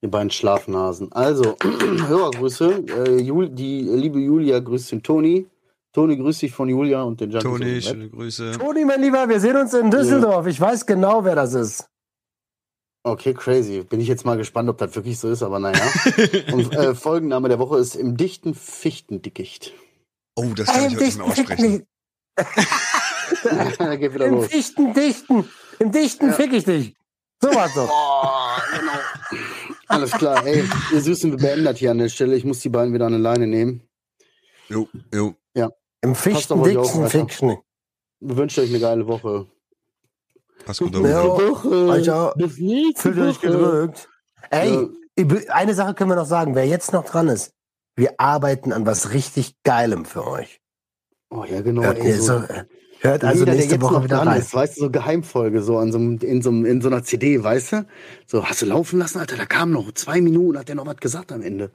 [0.00, 1.12] Ihr beiden Schlafnasen.
[1.12, 2.84] Also, Hörergrüße.
[2.88, 5.46] Äh, Jul, die liebe Julia grüßt den Toni.
[5.96, 8.52] Toni grüßt dich von Julia und den Junkies Toni, schöne Grüße.
[8.58, 10.46] Toni, mein Lieber, wir sehen uns in Düsseldorf.
[10.46, 11.88] Ich weiß genau, wer das ist.
[13.02, 13.82] Okay, crazy.
[13.82, 15.80] Bin ich jetzt mal gespannt, ob das wirklich so ist, aber naja.
[16.52, 19.72] und äh, Folgenname der Woche ist Im dichten Fichtendickicht.
[20.34, 21.86] Oh, das kann ich heute nicht mehr aussprechen.
[23.78, 24.48] da geht wieder Im los.
[24.48, 25.48] dichten Dichten.
[25.78, 26.32] Im Dichten Ja.
[26.34, 26.94] fick ich dich.
[27.40, 27.88] So was doch.
[27.88, 28.98] Oh, genau.
[29.88, 32.36] Alles klar, ey, ihr Süßen, wir beenden das hier an der Stelle.
[32.36, 33.80] Ich muss die beiden wieder an eine Leine nehmen.
[34.68, 35.34] Jo, jo.
[36.06, 37.60] Im ich nicht.
[38.20, 39.46] Ich wünsche euch eine geile Woche.
[40.64, 41.02] Pass gut auf.
[41.02, 41.88] Woche.
[41.88, 42.34] Euch auch.
[42.34, 44.08] Bis nächste Fühlt euch gedrückt.
[44.50, 44.88] Ey,
[45.18, 45.38] Ja.
[45.48, 46.54] eine Sache können wir noch sagen.
[46.54, 47.52] Wer jetzt noch dran ist,
[47.96, 50.60] wir arbeiten an was richtig Geilem für euch.
[51.30, 51.82] Oh ja, genau.
[51.82, 52.44] Hört, ey, ihr so, so,
[53.00, 54.40] hört also jeder, der nächste jetzt Woche noch wieder dran rein.
[54.40, 57.42] ist, weißt du, so Geheimfolge, so an so in, so einem, in so einer CD,
[57.42, 57.86] weißt du?
[58.26, 60.96] So, hast du laufen lassen, Alter, da kam noch zwei Minuten, hat der noch was
[60.96, 61.72] gesagt am Ende.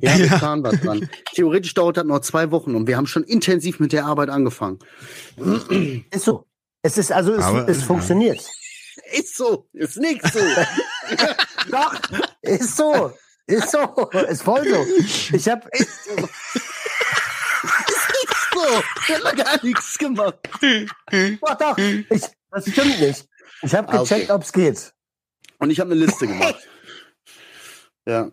[0.00, 0.38] Ja, wir Ja.
[0.38, 1.08] planen was dran.
[1.34, 4.78] Theoretisch dauert das noch zwei Wochen und wir haben schon intensiv mit der Arbeit angefangen.
[6.10, 6.46] Ist so.
[6.82, 8.40] Es ist also, es, Aber- es funktioniert.
[9.12, 10.40] Ist so, ist nicht so.
[11.70, 11.94] Doch,
[12.42, 13.12] ist so.
[13.46, 14.10] Ist so.
[14.28, 14.86] Ist voll so.
[15.36, 15.80] Ich hab, so,
[19.06, 20.36] wir haben noch gar nichts gemacht.
[21.40, 21.78] doch, doch.
[21.78, 23.26] Ich, das stimmt nicht.
[23.62, 24.32] Ich habe Ah, gecheckt, okay.
[24.32, 24.92] ob's geht.
[25.58, 26.56] Und ich habe eine Liste gemacht.
[28.04, 28.32] Ja.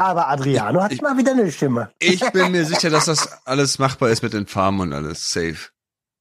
[0.00, 1.90] Aber Adriano hat Ich- mal wieder eine Stimme.
[1.98, 5.30] Ich bin mir sicher, dass das alles machbar ist mit den Farben und alles.
[5.30, 5.56] Safe.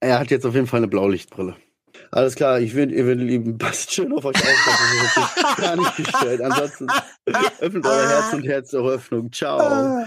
[0.01, 1.55] Er hat jetzt auf jeden Fall eine Blaulichtbrille.
[2.11, 4.43] Alles klar, ich will, ihr will lieben, passt schön auf euch auf,
[5.15, 6.41] das ist gar nicht gestellt.
[6.41, 6.87] Ansonsten
[7.59, 9.31] öffnet euer Herz und Herz zur Öffnung.
[9.31, 10.05] Ciao.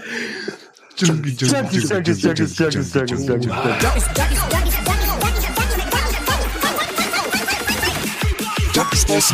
[8.75, 9.33] Junkies,